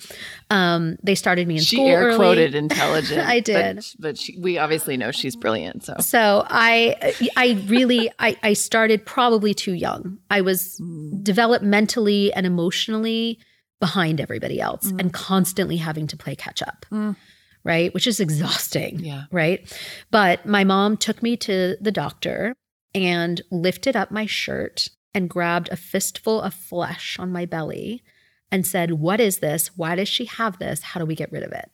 [0.50, 1.88] Um, they started me in she school.
[1.88, 2.16] air early.
[2.18, 3.22] quoted intelligent.
[3.28, 3.86] I but- did.
[4.00, 5.84] But, she, we obviously know she's brilliant.
[5.84, 10.18] So So I, I really, I, I started probably too young.
[10.30, 11.24] I was Mm.
[11.24, 13.40] developmentally and emotionally
[13.80, 15.00] behind everybody else Mm.
[15.00, 17.16] and constantly having to play catch up, Mm.
[17.64, 17.94] Right?
[17.94, 19.24] Which is exhausting, Yeah.
[19.32, 19.62] right?
[20.10, 22.56] But my mom took me to the doctor
[22.94, 28.04] and lifted up my shirt and grabbed a fistful of flesh on my belly
[28.52, 29.78] and said, What is this?
[29.78, 30.82] Why does she have this?
[30.82, 31.70] How do we get rid of it?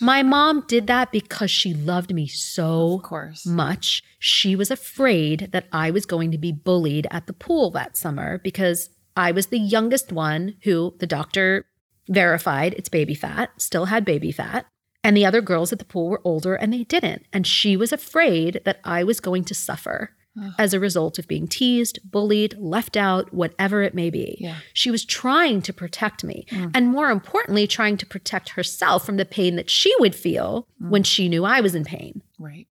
[0.00, 2.98] My mom did that because she loved me so
[3.46, 4.02] much.
[4.18, 8.38] She was afraid that I was going to be bullied at the pool that summer
[8.38, 11.66] because I was the youngest one who the doctor
[12.08, 14.66] verified it's baby fat, still had baby fat.
[15.04, 17.26] And the other girls at the pool were older and they didn't.
[17.32, 20.10] And she was afraid that I was going to suffer
[20.42, 20.52] Ugh.
[20.58, 24.38] as a result of being teased, bullied, left out, whatever it may be.
[24.40, 24.56] Yeah.
[24.72, 26.46] She was trying to protect me.
[26.50, 26.70] Mm.
[26.74, 30.88] And more importantly, trying to protect herself from the pain that she would feel Mm.
[30.88, 32.22] when she knew I was in pain.
[32.38, 32.66] Right.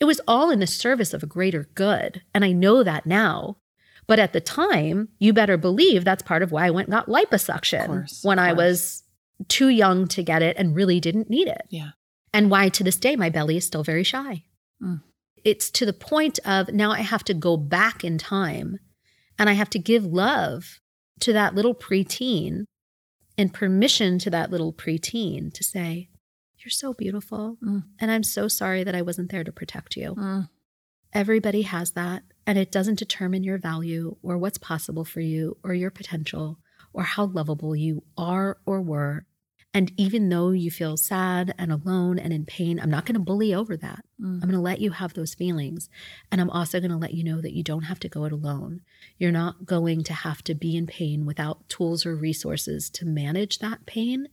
[0.00, 2.22] It was all in the service of a greater good.
[2.34, 3.58] And I know that now.
[4.08, 7.06] But at the time, you better believe that's part of why I went and got
[7.08, 9.02] liposuction course, when I was
[9.48, 11.62] too young to get it and really didn't need it.
[11.68, 11.90] Yeah.
[12.32, 14.44] And why to this day my belly is still very shy.
[14.82, 15.02] Mm.
[15.44, 18.78] It's to the point of now I have to go back in time
[19.38, 20.80] and I have to give love
[21.20, 22.64] to that little preteen
[23.38, 26.08] and permission to that little preteen to say,
[26.58, 27.58] You're so beautiful.
[27.62, 27.84] Mm.
[28.00, 30.14] And I'm so sorry that I wasn't there to protect you.
[30.14, 30.48] Mm.
[31.12, 35.72] Everybody has that, and it doesn't determine your value or what's possible for you or
[35.72, 36.58] your potential
[36.96, 39.26] or how lovable you are or were.
[39.74, 43.20] And even though you feel sad and alone and in pain, I'm not going to
[43.20, 44.02] bully over that.
[44.18, 44.36] Mm.
[44.36, 45.90] I'm going to let you have those feelings.
[46.32, 48.32] And I'm also going to let you know that you don't have to go it
[48.32, 48.80] alone.
[49.18, 53.58] You're not going to have to be in pain without tools or resources to manage
[53.58, 54.28] that pain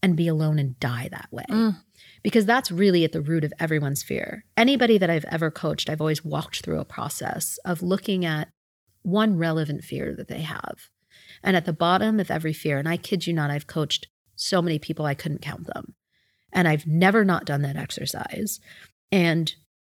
[0.00, 1.46] and be alone and die that way.
[1.50, 1.80] Mm.
[2.22, 4.44] Because that's really at the root of everyone's fear.
[4.56, 8.50] Anybody that I've ever coached, I've always walked through a process of looking at
[9.02, 10.88] one relevant fear that they have.
[11.44, 14.60] And at the bottom of every fear, and I kid you not, I've coached so
[14.60, 15.94] many people I couldn't count them.
[16.52, 18.58] And I've never not done that exercise.
[19.12, 19.54] And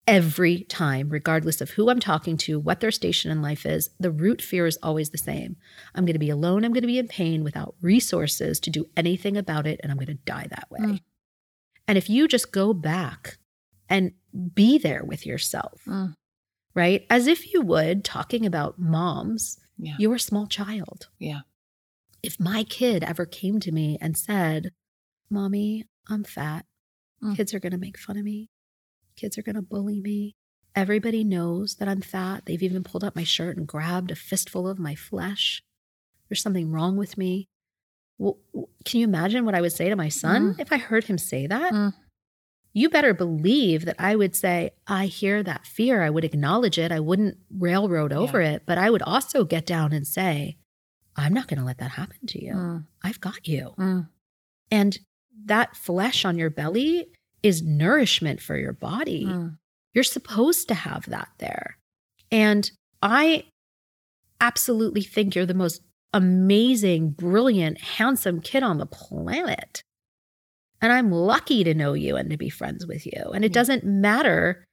[0.07, 4.11] every time, regardless of who I'm talking to, what their station in life is, the
[4.11, 5.57] root fear is always the same.
[5.95, 6.65] I'm going to be alone.
[6.65, 9.81] I'm going to be in pain without resources to do anything about it.
[9.83, 10.81] And I'm going to die that way.
[10.81, 11.01] Mm.
[11.87, 13.39] And if you just go back
[13.89, 14.13] and
[14.55, 16.15] be there with yourself, Mm.
[16.75, 17.05] right?
[17.11, 19.95] As if you would talking about moms, Yeah.
[19.99, 21.09] You're a small child.
[21.19, 21.41] Yeah.
[22.23, 24.73] If my kid ever came to me and said,
[25.31, 26.67] Mommy, I'm fat,
[27.23, 27.37] Mm.
[27.37, 28.51] kids are going to make fun of me,
[29.17, 30.35] kids are going to bully me.
[30.75, 32.45] Everybody knows that I'm fat.
[32.47, 35.63] They've even pulled up my shirt and grabbed a fistful of my flesh.
[36.29, 37.49] There's something wrong with me.
[38.19, 38.39] Well,
[38.85, 40.61] can you imagine what I would say to my son Mm.
[40.61, 41.73] if I heard him say that?
[41.73, 41.95] Mm.
[42.75, 46.03] You better believe that I would say, I hear that fear.
[46.03, 46.91] I would acknowledge it.
[46.91, 50.57] I wouldn't railroad over it, but I would also get down and say,
[51.17, 52.53] I'm not going to let that happen to you.
[52.53, 52.87] Mm.
[53.05, 53.75] I've got you.
[53.79, 54.09] Mm.
[54.73, 54.99] And
[55.45, 57.07] that flesh on your belly
[57.45, 59.27] is nourishment for your body.
[59.27, 59.57] Mm.
[59.93, 61.79] You're supposed to have that there.
[62.33, 62.69] And
[63.01, 63.45] I
[64.41, 65.81] absolutely think you're the most
[66.13, 69.84] amazing, brilliant, handsome kid on the planet.
[70.81, 73.31] And I'm lucky to know you and to be friends with you.
[73.35, 73.55] And it Yeah.
[73.55, 74.65] doesn't matter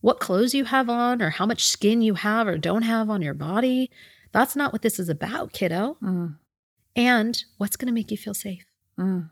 [0.00, 3.20] what clothes you have on or how much skin you have or don't have on
[3.20, 3.90] your body.
[4.32, 5.98] That's not what this is about, kiddo.
[6.02, 6.38] Mm.
[6.96, 8.64] And what's going to make you feel safe?
[8.98, 9.30] Mm.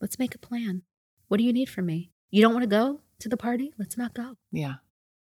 [0.00, 0.82] Let's make a plan.
[1.28, 2.10] What do you need from me?
[2.30, 3.72] You don't want to go to the party?
[3.78, 4.36] Let's not go.
[4.50, 4.74] Yeah.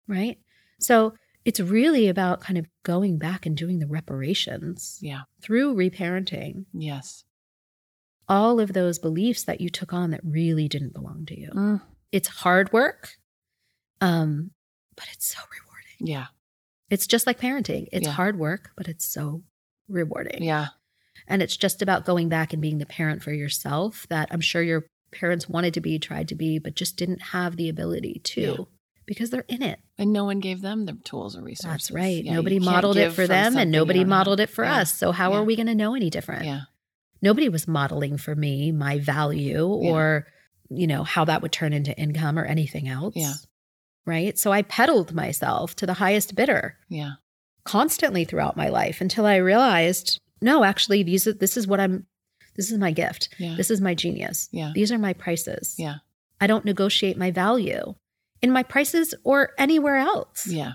[0.06, 0.38] Right.
[0.78, 1.14] So
[1.44, 5.22] it's really about kind of going back and doing the reparations Yeah.
[5.40, 7.24] through reparenting Yes.
[8.28, 11.50] All of those beliefs that you took on that really didn't belong to you.
[11.50, 11.82] Mm.
[12.12, 13.16] It's hard work,
[14.00, 14.50] um,
[14.96, 16.06] but it's so rewarding.
[16.14, 16.26] Yeah.
[16.90, 17.88] It's just like parenting.
[17.92, 18.12] It's Yeah.
[18.12, 19.42] hard work, but it's so
[19.88, 20.42] rewarding.
[20.42, 20.68] Yeah.
[21.26, 24.62] And it's just about going back and being the parent for yourself that I'm sure
[24.62, 28.40] your parents wanted to be, tried to be, but just didn't have the ability to
[28.40, 28.64] Yeah.
[29.06, 29.80] because they're in it.
[29.96, 31.88] And no one gave them the tools or resources.
[31.88, 32.22] That's right.
[32.24, 34.92] Yeah, nobody modeled it for them and nobody modeled it for us.
[34.92, 36.44] So how are we going to know any different?
[36.44, 36.62] Yeah.
[37.24, 39.90] Nobody was modeling for me my value Yeah.
[39.90, 40.26] or,
[40.68, 43.14] you know, how that would turn into income or anything else.
[43.16, 43.32] Yeah.
[44.04, 44.38] Right.
[44.38, 47.12] So I peddled myself to the highest bidder Yeah.
[47.64, 52.06] constantly throughout my life until I realized, no, actually, these are, this is what I'm,
[52.56, 53.30] this is my gift.
[53.38, 53.54] Yeah.
[53.56, 54.48] This is my genius.
[54.52, 54.72] Yeah.
[54.74, 55.74] These are my prices.
[55.78, 55.96] Yeah.
[56.40, 57.94] I don't negotiate my value
[58.42, 60.46] in my prices or anywhere else.
[60.46, 60.74] Yeah.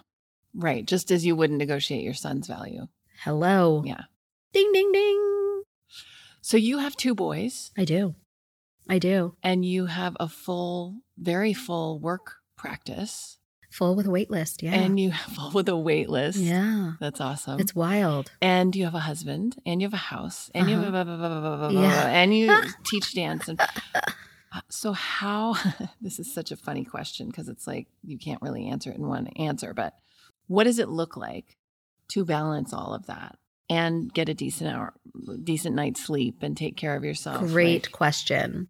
[0.55, 0.83] Right.
[0.83, 2.87] Just as you wouldn't negotiate your son's value.
[3.23, 3.83] Hello.
[3.85, 4.05] Yeah.
[4.51, 5.25] Ding, ding, ding.
[6.49, 8.15] So you have two boys I do.
[8.89, 9.35] I do.
[9.43, 13.37] and you have a full, very full work practice
[13.69, 14.63] Full with a wait list.
[14.63, 14.73] Yeah.
[14.73, 16.39] and you have full with a wait list.
[16.39, 16.93] yeah.
[16.99, 17.59] That's awesome.
[17.59, 18.31] It's wild.
[18.41, 21.67] and you have a husband and you have a house and you have Uh-huh.
[21.67, 22.07] a Yeah.
[22.07, 22.51] and you
[22.83, 23.61] teach dance and
[24.51, 25.53] Uh, so how
[26.01, 29.07] this is such a funny question because it's like you can't really answer it in
[29.07, 29.93] one answer but
[30.47, 31.55] what does it look like
[32.07, 33.37] to balance all of that
[33.70, 34.93] and get a decent hour
[35.43, 38.70] decent night's sleep and take care of yourself Great question.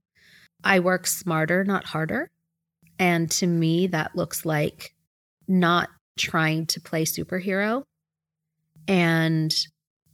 [0.64, 2.30] I work smarter, not harder.
[2.98, 4.94] And to me, that looks like
[5.48, 7.84] not trying to play superhero
[8.88, 9.54] and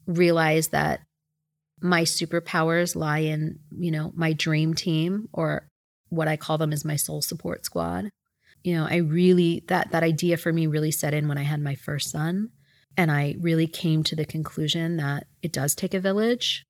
[0.05, 1.01] realize that
[1.81, 5.67] my superpowers lie in, you know, my dream team or
[6.09, 8.09] what I call them is my soul support squad.
[8.63, 11.61] You know, I really that that idea for me really set in when I had
[11.61, 12.49] my first son
[12.97, 16.65] and I really came to the conclusion that it does take a village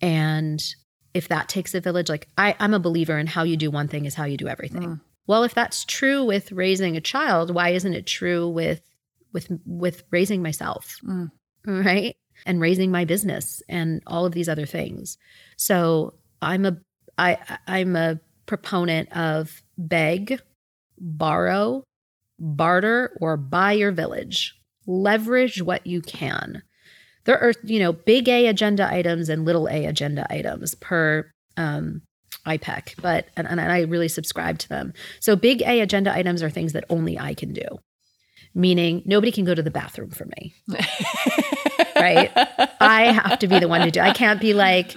[0.00, 0.62] and
[1.16, 3.88] if that takes a village, like I, I'm a believer in how you do one
[3.88, 4.82] thing is how you do everything.
[4.82, 5.00] Mm.
[5.26, 8.82] Well, if that's true with raising a child, why isn't it true with
[9.32, 10.98] with with raising myself?
[11.04, 11.30] Mm.
[11.66, 12.16] Right?
[12.44, 15.18] And raising my business and all of these other things.
[15.56, 16.76] So I'm a
[17.18, 20.40] I I'm a proponent of beg,
[20.96, 21.82] borrow,
[22.38, 24.55] barter, or buy your village.
[24.86, 26.62] Leverage what you can
[27.26, 32.02] there are you know big A agenda items and little A agenda items per um,
[32.46, 34.94] IPEC, but and, and I really subscribe to them.
[35.20, 37.66] So big A agenda items are things that only I can do,
[38.54, 40.54] meaning nobody can go to the bathroom for me.
[41.96, 42.30] Right?
[42.78, 44.00] I have to be the one to do.
[44.00, 44.94] I can't be like,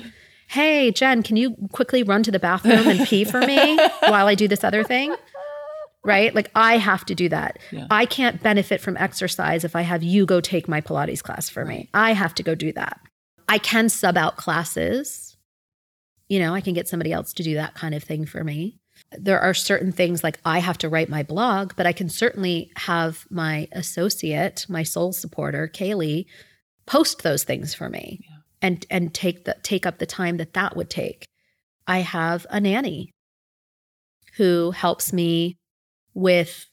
[0.49, 4.36] hey, Jen, can you quickly run to the bathroom and pee for me while I
[4.36, 5.16] do this other thing?
[6.10, 6.34] Right?
[6.36, 7.60] Like I have to do that.
[7.72, 7.88] Yeah.
[7.91, 11.64] I can't benefit from exercise if I have you go take my Pilates class for
[11.65, 11.90] me.
[11.94, 12.99] I have to go do that.
[13.48, 15.38] I can sub out classes.
[16.27, 18.80] You know, I can get somebody else to do that kind of thing for me.
[19.18, 22.72] There are certain things like I have to write my blog, but I can certainly
[22.76, 26.26] have my associate, my soul supporter, Kaylee,
[26.86, 28.38] post those things for me Yeah.
[28.61, 31.26] and and take the take up the time that that would take.
[31.88, 33.11] I have a nanny
[34.38, 35.57] who helps me
[36.20, 36.68] with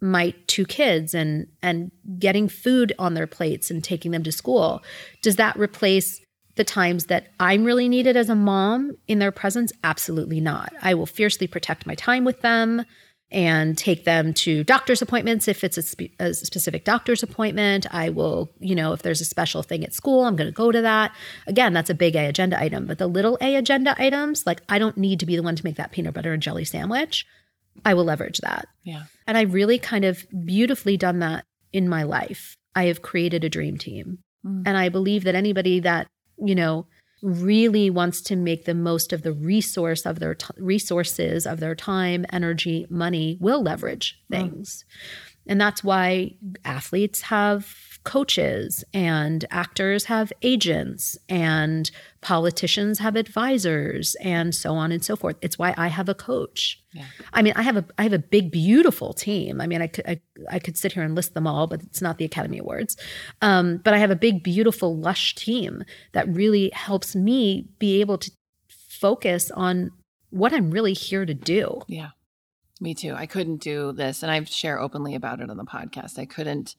[0.00, 4.82] my two kids and and getting food on their plates and taking them to school.
[5.22, 6.20] Does that replace
[6.56, 9.72] the times that I'm really needed as a mom in their presence?
[9.84, 10.72] Absolutely not.
[10.82, 12.84] I will fiercely protect my time with them
[13.30, 17.86] and take them to doctor's appointments if it's a, spe- a specific doctor's appointment.
[17.94, 20.70] I will, you know, if there's a special thing at school, I'm going to go
[20.70, 21.14] to that.
[21.46, 24.78] Again, that's a big A agenda item, but the little A agenda items, like I
[24.78, 27.24] don't need to be the one to make that peanut butter and jelly sandwich.
[27.84, 28.68] I will leverage that.
[28.84, 29.04] Yeah.
[29.26, 32.56] And I've really kind of beautifully done that in my life.
[32.74, 34.18] I have created a dream team.
[34.46, 34.62] Mm.
[34.66, 36.06] And I believe that anybody that,
[36.38, 36.86] you know,
[37.22, 41.74] really wants to make the most of the resource of their t- resources of their
[41.74, 44.36] time, energy, money will leverage Mm.
[44.36, 44.84] things.
[45.46, 54.54] And that's why athletes have coaches and actors have agents and politicians have advisors and
[54.54, 55.36] so on and so forth.
[55.40, 56.80] It's why I have a coach.
[56.92, 57.04] Yeah.
[57.32, 59.60] I mean, I have a I have a big, beautiful team.
[59.60, 60.20] I mean, I could I,
[60.50, 62.96] I could sit here and list them all, but it's not the Academy Awards.
[63.40, 68.18] Um, but I have a big, beautiful, lush team that really helps me be able
[68.18, 68.30] to
[68.68, 69.90] focus on
[70.30, 71.82] what I'm really here to do.
[71.88, 72.10] Yeah.
[72.80, 73.14] Me too.
[73.14, 76.18] I couldn't do this and I share openly about it on the podcast.
[76.18, 76.74] I couldn't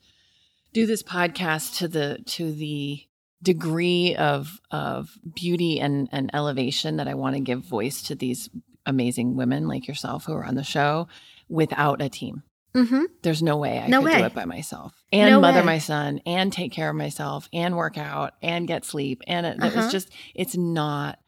[0.74, 3.04] do this podcast to the to the
[3.42, 8.50] degree of of beauty and and elevation that I want to give voice to these
[8.86, 11.08] amazing women like yourself who are on the show
[11.50, 12.44] without a team.
[12.76, 13.04] Mm-hmm.
[13.22, 15.66] There's no way I No could do it by myself and No mother way.
[15.66, 19.22] my son and take care of myself and work out and get sleep.
[19.28, 19.80] And it, Uh-huh.
[19.84, 21.20] it's just, it's not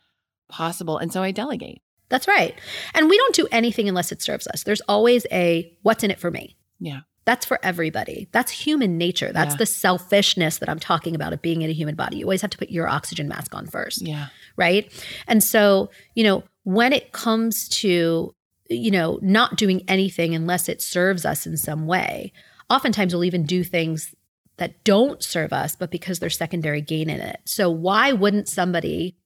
[0.50, 0.98] possible.
[0.98, 1.82] And so I delegate.
[2.10, 2.56] That's right.
[2.96, 4.64] And we don't do anything unless it serves us.
[4.64, 6.56] There's always a what's in it for me.
[6.80, 7.02] Yeah.
[7.26, 8.28] That's for everybody.
[8.32, 9.32] That's human nature.
[9.34, 9.58] That's Yeah.
[9.60, 12.18] the selfishness that I'm talking about of being in a human body.
[12.18, 14.02] You always have to put your oxygen mask on first.
[14.02, 14.28] Yeah.
[14.58, 14.90] right?
[15.28, 18.34] And so, you know, when it comes to,
[18.70, 22.32] you know, not doing anything unless it serves us in some way,
[22.70, 24.16] oftentimes we'll even do things
[24.58, 27.42] that don't serve us, but because there's secondary gain in it.
[27.44, 29.18] So, why wouldn't somebody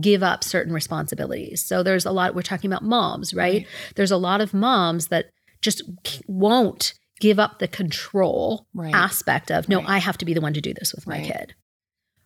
[0.00, 1.62] give up certain responsibilities?
[1.62, 3.58] So, there's a lot, we're talking about moms, right?
[3.58, 3.66] Right.
[3.96, 5.26] There's a lot of moms that
[5.60, 5.82] just
[6.26, 8.94] won't give up the control Right.
[8.94, 9.88] aspect of, no, Right.
[9.90, 11.26] I have to be the one to do this with my Right.
[11.32, 11.54] kid.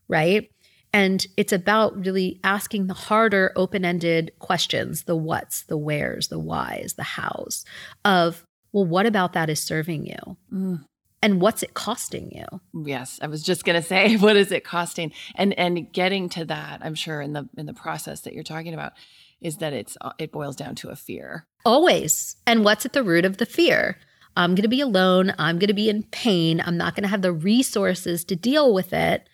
[0.09, 0.51] Right.
[0.93, 6.39] And it's about really asking the harder, open ended questions the what's, the where's, the
[6.39, 7.65] why's, the how's
[8.05, 10.37] of, well, what about that is serving you?
[10.53, 10.85] Mm.
[11.21, 12.61] And what's it costing you?
[12.87, 15.11] Yes, I was just going to say what is it costing?
[15.35, 18.75] And and getting to that, I'm sure in the in the process that you're talking
[18.75, 18.93] about
[19.41, 21.47] is that it's uh, it boils down to a fear.
[21.65, 22.37] Always.
[22.47, 23.99] And what's at the root of the fear?
[24.37, 25.33] I'm going to be alone.
[25.39, 26.61] I'm going to be in pain.
[26.65, 29.29] I'm not going to have the resources to deal with it.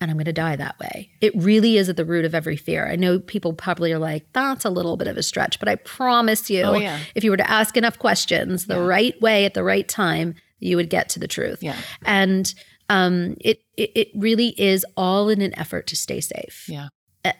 [0.00, 1.10] And I'm going to die that way.
[1.20, 2.86] It really is at the root of every fear.
[2.86, 5.76] I know people probably are like, that's a little bit of a stretch, but I
[5.76, 6.98] promise you, Oh, yeah.
[7.14, 8.80] if you were to ask enough questions the Yeah.
[8.86, 11.62] right way at the right time, you would get to the truth.
[11.62, 11.76] Yeah.
[12.04, 12.52] And
[12.90, 16.66] um, it, it it really is all in an effort to stay safe.
[16.68, 16.88] Yeah.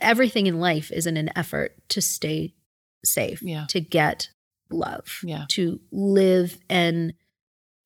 [0.01, 2.55] Everything in life is in an effort to stay
[3.05, 3.67] safe, Yeah.
[3.69, 4.29] to get
[4.75, 5.47] love, Yeah.
[5.51, 7.15] to live an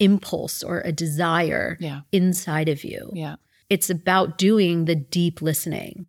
[0.01, 2.01] impulse or a desire Yeah.
[2.13, 3.11] inside of you.
[3.15, 3.37] Yeah.
[3.69, 6.07] It's about doing the deep listening,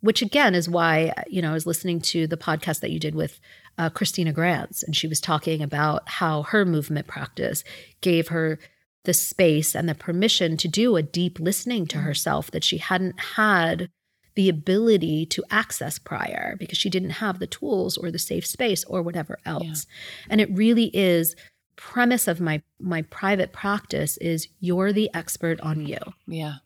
[0.00, 3.14] which again is why, you know, I was listening to the podcast that you did
[3.14, 3.40] with
[3.78, 7.64] uh, Christina Grants, and she was talking about how her movement practice
[8.02, 8.58] gave her
[9.04, 13.18] the space and the permission to do a deep listening to herself that she hadn't
[13.18, 13.88] had
[14.34, 18.84] the ability to access prior because she didn't have the tools or the safe space
[18.84, 19.86] or whatever else.
[20.30, 21.36] And it really is
[21.76, 25.98] premise of my my private practice is you're the expert on you.
[26.26, 26.56] Yeah.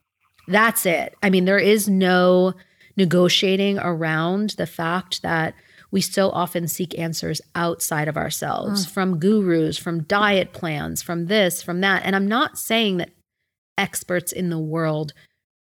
[0.48, 1.14] That's it.
[1.22, 2.54] I mean, there is no
[2.96, 5.54] negotiating around the fact that
[5.90, 8.90] we so often seek answers outside of ourselves mm.
[8.90, 12.02] from gurus, from diet plans, from this, from that.
[12.04, 13.10] And I'm not saying that
[13.78, 15.12] experts in the world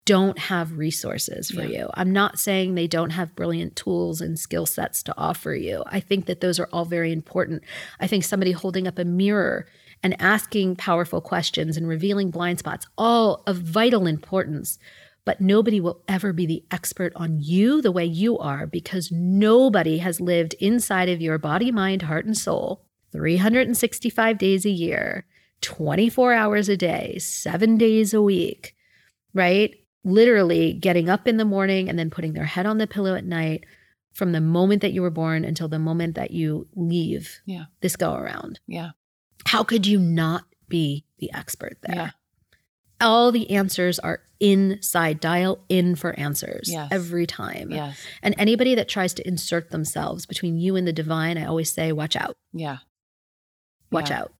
[0.06, 1.80] don't have resources for Yeah.
[1.80, 1.90] you.
[1.94, 5.82] I'm not saying they don't have brilliant tools and skill sets to offer you.
[5.86, 7.62] I think that those are all very important.
[8.00, 9.66] I think somebody holding up a mirror
[10.02, 14.78] and asking powerful questions and revealing blind spots, all of vital importance.
[15.24, 19.98] but nobody will ever be the expert on you the way you are because nobody
[19.98, 25.24] has lived inside of your body, mind, heart, and soul 365 days a year,
[25.62, 28.74] 24 hours a day, seven days a week,
[29.34, 29.74] right?
[30.06, 33.24] Literally getting up in the morning and then putting their head on the pillow at
[33.24, 33.64] night
[34.14, 37.64] from the moment that you were born until the moment that you leave Yeah.
[37.80, 38.60] this go around.
[38.68, 38.90] Yeah.
[39.46, 41.96] How could you not be the expert there?
[41.96, 42.10] Yeah.
[43.00, 45.18] All the answers are inside.
[45.18, 46.88] Dial in for answers Yes.
[46.92, 47.72] every time.
[47.72, 47.98] Yes.
[48.22, 51.90] And anybody that tries to insert themselves between you and the divine, I always say,
[51.90, 52.78] watch out, Yeah.
[53.90, 54.20] watch Yeah.
[54.20, 54.34] out.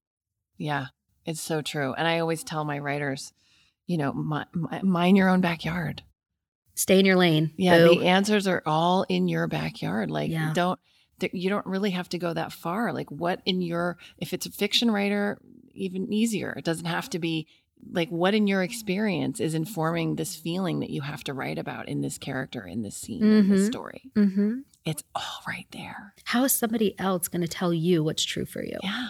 [0.57, 0.85] Yeah.
[1.25, 1.93] It's so true.
[1.93, 3.33] And I always tell my writers,
[3.87, 6.03] you know, mi- mi- mind your own backyard.
[6.75, 7.51] Stay in your lane.
[7.57, 7.99] Yeah, Boo.
[7.99, 10.11] the answers are all in your backyard.
[10.11, 10.51] Like, Yeah.
[10.53, 10.79] don't
[11.33, 12.93] you don't really have to go that far.
[12.93, 15.39] Like, what in your if it's a fiction writer,
[15.73, 16.53] even easier.
[16.55, 17.47] It doesn't have to be
[17.91, 21.87] like what in your experience is informing this feeling that you have to write about
[21.87, 23.65] in this character, in this scene, in this Mhm.
[23.67, 24.11] story.
[24.15, 26.13] hmm It's all right there.
[26.25, 28.77] How is somebody else going to tell you what's true for you?
[28.83, 29.09] Yeah.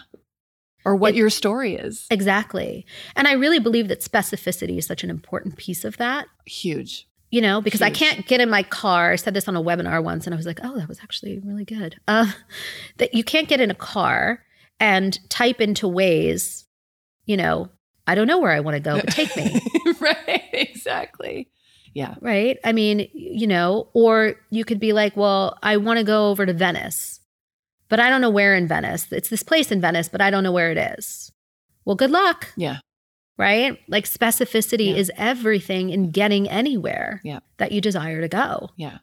[0.88, 2.06] Or what It- your story is.
[2.10, 2.86] Exactly.
[3.16, 6.28] And I really believe that specificity is such an important piece of that.
[6.46, 7.06] Huge.
[7.30, 9.12] you know, because I can't get in my car.
[9.12, 11.40] I said this on a webinar once and I was like, oh, that was actually
[11.40, 11.98] really good.
[12.08, 12.32] Uh,
[13.00, 14.44] that you can't get in a car
[14.80, 16.64] and type into Waze,
[17.26, 17.68] you know,
[18.08, 19.60] I don't know where I want to go, but take me.
[20.00, 20.42] right.
[20.54, 21.50] Exactly.
[21.94, 22.16] Yeah.
[22.22, 22.58] right?
[22.64, 26.46] I mean, you know, or you could be like, well, I want to go over
[26.46, 27.17] to Venice,
[27.90, 29.12] but I don't know where in Venice.
[29.12, 31.32] It's this place in Venice, but I don't know where it is.
[31.86, 32.54] Well, good luck.
[32.58, 32.80] Yeah.
[33.40, 33.78] right?
[33.88, 34.96] Like specificity Yeah.
[34.96, 37.42] is everything in getting anywhere Yeah.
[37.58, 38.98] that you desire to go, Yeah.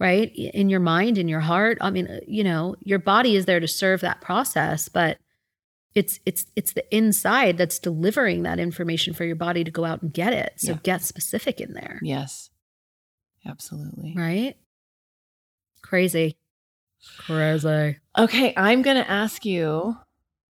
[0.00, 0.34] right?
[0.34, 1.76] In your mind, in your heart.
[1.82, 5.18] I mean, uh, you know, your body is there to serve that process, but
[5.94, 10.00] it's it's it's the inside that's delivering that information for your body to go out
[10.00, 10.54] and get it.
[10.56, 10.78] So Yeah.
[10.82, 12.48] get specific in there, Yes.
[13.44, 14.14] Absolutely.
[14.16, 14.56] right?
[15.82, 16.38] Crazy.
[17.18, 17.96] Crazy.
[18.18, 19.96] Okay, I'm going to ask you.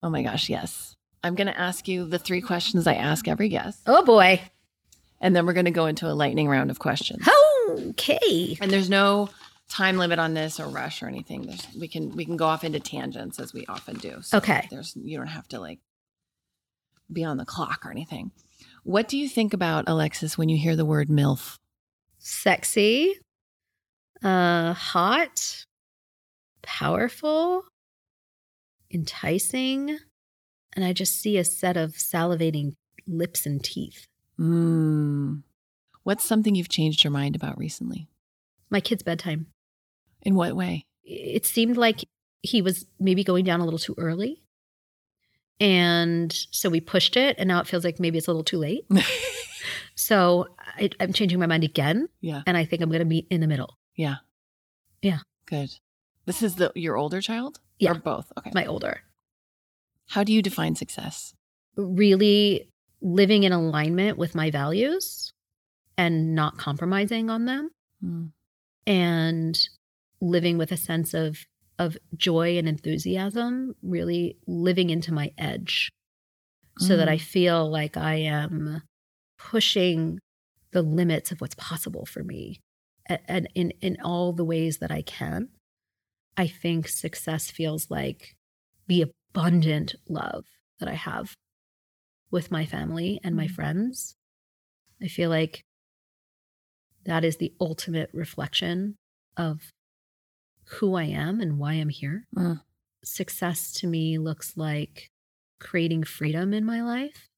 [0.03, 0.95] Oh my gosh, yes.
[1.23, 3.81] I'm going to ask you the three questions I ask every guest.
[3.87, 4.41] Oh boy.
[5.19, 7.27] And then we're going to go into a lightning round of questions.
[7.69, 8.57] Okay.
[8.61, 9.29] And there's no
[9.69, 11.41] time limit on this or rush or anything.
[11.47, 14.21] There's, we can we can go off into tangents as we often do.
[14.21, 14.67] So Okay.
[14.71, 15.79] There's you don't have to like
[17.11, 18.31] be on the clock or anything.
[18.83, 21.57] What do you think about Alexis when you hear the word MILF?
[22.19, 23.15] Sexy.
[24.23, 25.65] Uh hot.
[26.67, 27.63] Powerful.
[28.91, 29.97] Enticing.
[30.73, 32.73] And I just see a set of salivating
[33.07, 34.05] lips and teeth.
[34.39, 35.43] Mm.
[36.03, 38.07] What's something you've changed your mind about recently?
[38.69, 39.47] My kid's bedtime.
[40.21, 40.85] In what way?
[41.03, 42.03] It seemed like
[42.43, 44.43] he was maybe going down a little too early.
[45.59, 48.59] And so we pushed it, and now it feels like maybe it's a little too
[48.59, 48.85] late.
[49.97, 52.43] So I, I'm changing my mind again, yeah.
[52.45, 53.77] and I think I'm going to meet in the middle.
[53.95, 54.17] Yeah.
[55.01, 55.19] Yeah.
[55.47, 55.71] Good.
[56.27, 57.59] This is the your older child?
[57.79, 57.91] Yeah.
[57.91, 58.31] Or both?
[58.37, 58.51] Okay.
[58.53, 59.01] My older.
[60.09, 61.33] How do you define success?
[61.79, 62.67] really
[63.01, 65.31] living in alignment with my values
[65.95, 67.69] and not compromising on them
[68.03, 68.31] Mm.
[68.87, 69.59] and
[70.21, 71.45] living with a sense of
[71.79, 75.89] of joy and enthusiasm really living into my edge
[76.79, 78.81] so that i feel like i am
[79.39, 80.19] pushing
[80.71, 82.59] the limits of what's possible for me
[83.07, 85.49] and in in all the ways that i can
[86.37, 88.35] i think success feels like
[88.87, 90.45] the abundant love
[90.79, 91.35] that i have
[92.31, 93.55] with my family and my Mhm.
[93.55, 94.15] friends
[95.01, 95.63] i feel like
[97.05, 98.97] that is the ultimate reflection
[99.37, 99.71] of
[100.65, 102.27] who I am and why I'm here.
[102.35, 102.61] Mm.
[103.03, 105.09] Success to me looks like
[105.59, 107.29] creating freedom in my life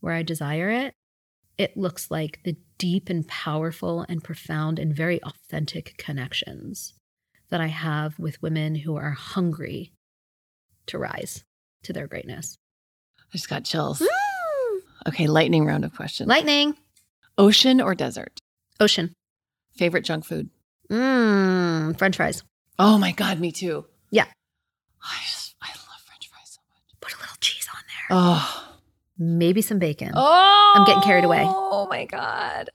[0.00, 0.94] where I desire it.
[1.58, 6.94] It looks like the deep and powerful and profound and very authentic connections
[7.50, 9.92] that I have with women who are hungry
[10.86, 11.44] to rise
[11.84, 12.56] to their greatness.
[13.18, 14.02] I just got chills.
[15.06, 16.28] Okay, lightning round of questions.
[16.28, 16.76] Lightning,
[17.36, 18.38] Ocean or desert?
[18.80, 19.12] ocean,
[19.76, 20.50] Favorite junk food?
[20.90, 22.42] mmm, french fries.
[22.78, 23.84] Oh my god, me too.
[24.10, 24.24] Yeah.
[25.02, 26.82] I just I love French fries so much.
[27.00, 28.16] Put a little cheese on there.
[28.18, 28.64] Oh.
[29.18, 30.12] Maybe some bacon.
[30.14, 30.72] Oh.
[30.76, 31.42] I'm getting carried away.
[31.44, 32.70] Oh my god.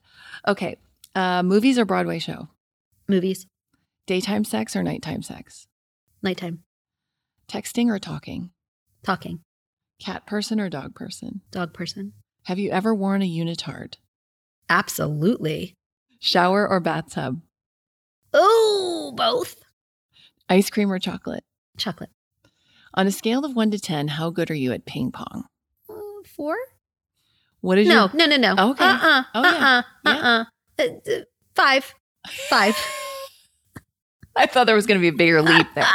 [0.46, 0.76] Okay.
[1.14, 2.48] Uh, movies or Broadway show?
[3.08, 3.46] Movies,
[4.06, 5.66] Daytime sex or nighttime sex?
[6.22, 6.60] nighttime,
[7.48, 8.50] Texting or talking?
[9.02, 9.40] talking,
[10.00, 11.40] Cat person or dog person?
[11.50, 12.12] dog person.
[12.44, 13.94] Have you ever worn a unitard?
[14.68, 15.74] Absolutely.
[16.20, 17.40] Shower or bathtub?
[18.32, 19.56] Oh, both.
[20.48, 21.44] Ice cream or chocolate?
[21.78, 22.10] Chocolate.
[22.94, 25.44] On a scale of one to 10, how good are you at ping pong?
[25.88, 25.94] Uh,
[26.36, 26.56] four?
[27.60, 28.54] What is No, your no, no, no.
[28.54, 28.70] no.
[28.72, 28.84] Okay.
[28.84, 29.22] Uh-uh.
[29.34, 29.82] Oh, yeah.
[30.04, 30.10] uh-uh.
[30.10, 30.44] Uh-uh.
[30.78, 31.20] Uh, uh,
[31.54, 31.94] five.
[32.48, 32.76] Five.
[34.36, 35.86] I thought there was going to be a bigger leap there.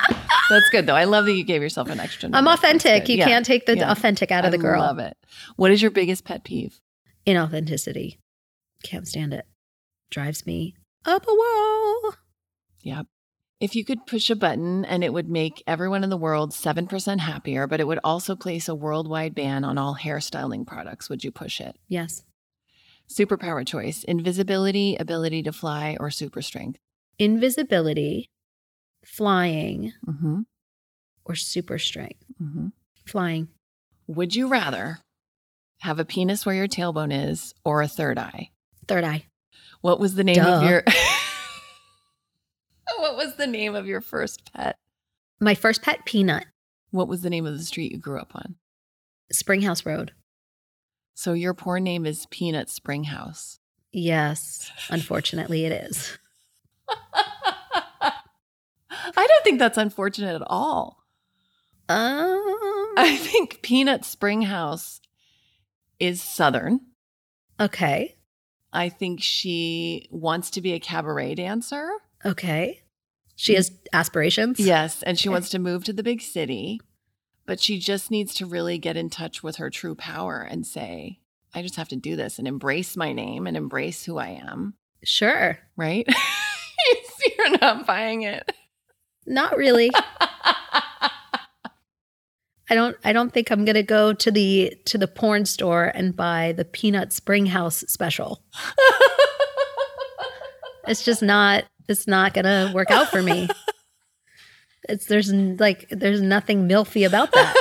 [0.49, 0.95] That's good though.
[0.95, 2.29] I love that you gave yourself an extra.
[2.33, 3.07] I'm authentic.
[3.09, 3.25] You Yeah.
[3.27, 3.91] can't take the yeah.
[3.91, 4.81] authentic out of the girl.
[4.81, 5.17] I love it.
[5.57, 6.79] What is your biggest pet peeve?
[7.27, 8.17] Inauthenticity.
[8.83, 9.45] Can't stand it.
[10.09, 10.75] Drives me
[11.05, 12.13] up a wall.
[12.81, 13.05] Yep.
[13.59, 17.19] If you could push a button and it would make everyone in the world 7%
[17.19, 21.31] happier, but it would also place a worldwide ban on all hairstyling products, would you
[21.31, 21.75] push it?
[21.89, 22.23] Yes.
[23.09, 26.79] Superpower choice invisibility, ability to fly, or super strength?
[27.19, 28.29] Invisibility,
[29.05, 30.41] flying, Mm-hmm.
[31.25, 32.23] or super strength.
[32.41, 32.67] Mm-hmm.
[33.05, 33.49] Flying.
[34.07, 34.99] Would you rather
[35.81, 38.49] have a penis where your tailbone is or a third eye?
[38.87, 39.25] Third eye.
[39.81, 40.83] What was the name of your
[42.97, 44.75] What was the name of your first pet?
[45.39, 46.45] My first pet, Peanut,
[46.91, 48.55] What was the name of the street you grew up on?
[49.31, 50.11] Springhouse Road.
[51.13, 53.59] So your poor name is Peanut Springhouse.
[53.91, 56.17] Yes, unfortunately, it is.
[58.01, 61.03] I don't think that's unfortunate at all.
[61.87, 62.39] Um,
[62.97, 65.01] I think Peanut Springhouse
[65.99, 66.81] is Southern.
[67.59, 68.15] okay.
[68.71, 71.89] I think she wants to be a cabaret dancer.
[72.23, 72.83] Okay.
[73.35, 74.59] She has aspirations.
[74.59, 75.01] Yes.
[75.01, 76.79] And she wants to move to the big city,
[77.47, 81.19] but she just needs to really get in touch with her true power and say,
[81.55, 84.75] I just have to do this and embrace my name and embrace who I am.
[85.03, 85.57] Sure.
[85.75, 86.07] Right?
[87.49, 88.51] You're not buying it.
[89.25, 89.91] Not really.
[92.71, 96.15] I don't I don't think I'm gonna go to the to the porn store and
[96.15, 98.43] buy the peanut springhouse special.
[100.87, 103.47] It's just not it's not gonna work out for me.
[104.87, 107.55] It's there's like there's nothing milfy about that.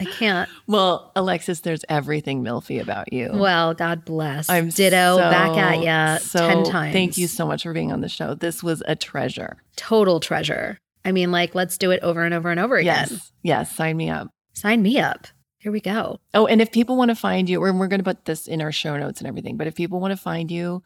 [0.00, 0.48] I can't.
[0.66, 3.30] well, Alexis, there's everything milfy about you.
[3.32, 4.48] Well, God bless.
[4.48, 6.92] I'm ditto so- back at ya so ten times.
[6.92, 8.34] Thank you so much for being on the show.
[8.34, 9.62] This was a treasure.
[9.76, 10.78] Total treasure.
[11.04, 13.08] I mean, like, let's do it over and over and over again.
[13.10, 13.32] Yes.
[13.42, 13.74] Yes.
[13.74, 14.28] Sign me up.
[14.54, 15.26] Sign me up.
[15.58, 16.18] Here we go.
[16.34, 18.60] Oh, and if people want to find you, or we're going to put this in
[18.60, 20.82] our show notes and everything, but if people want to find you,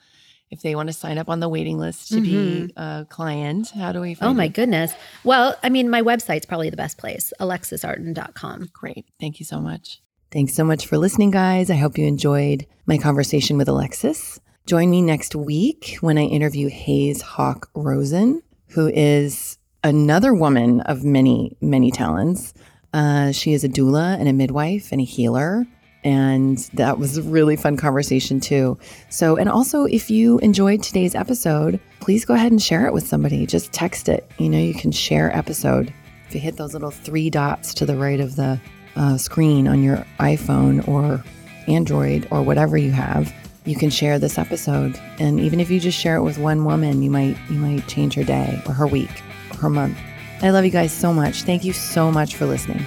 [0.51, 3.93] if they want to sign up on the waiting list to be a client, how
[3.93, 4.31] do we find Mm-hmm.
[4.31, 4.93] Oh my goodness.
[5.25, 8.71] Well, I mean, my website's probably the best place, alexisarden.com.
[8.73, 9.07] Great.
[9.21, 10.01] Thank you so much.
[10.31, 11.71] Thanks so much for listening, guys.
[11.71, 14.41] I hope you enjoyed my conversation with Alexis.
[14.67, 21.05] Join me next week when I interview Hayes Hawk Rosen, who is another woman of
[21.05, 22.53] many, many talents.
[22.93, 25.67] Uh, she is a doula and a midwife and a healer.
[26.05, 28.79] And that was a really fun conversation, too.
[29.09, 33.07] So, and also, if you enjoyed today's episode, please go ahead and share it with
[33.07, 33.45] somebody.
[33.47, 34.31] Just text it.
[34.39, 35.93] You know, you can share episode.
[36.29, 38.61] If you hit those little three dots to the right of the
[38.95, 41.25] uh, screen on your iPhone or
[41.67, 43.33] Android or whatever you have,
[43.65, 44.99] you can share this episode.
[45.19, 48.15] And even if you just share it with one woman, you might you might change
[48.15, 49.11] her day or her week
[49.53, 49.99] or her month.
[50.43, 51.43] I love you guys so much.
[51.43, 52.87] Thank you so much for listening.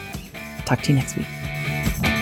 [0.65, 2.18] Talk to you next week.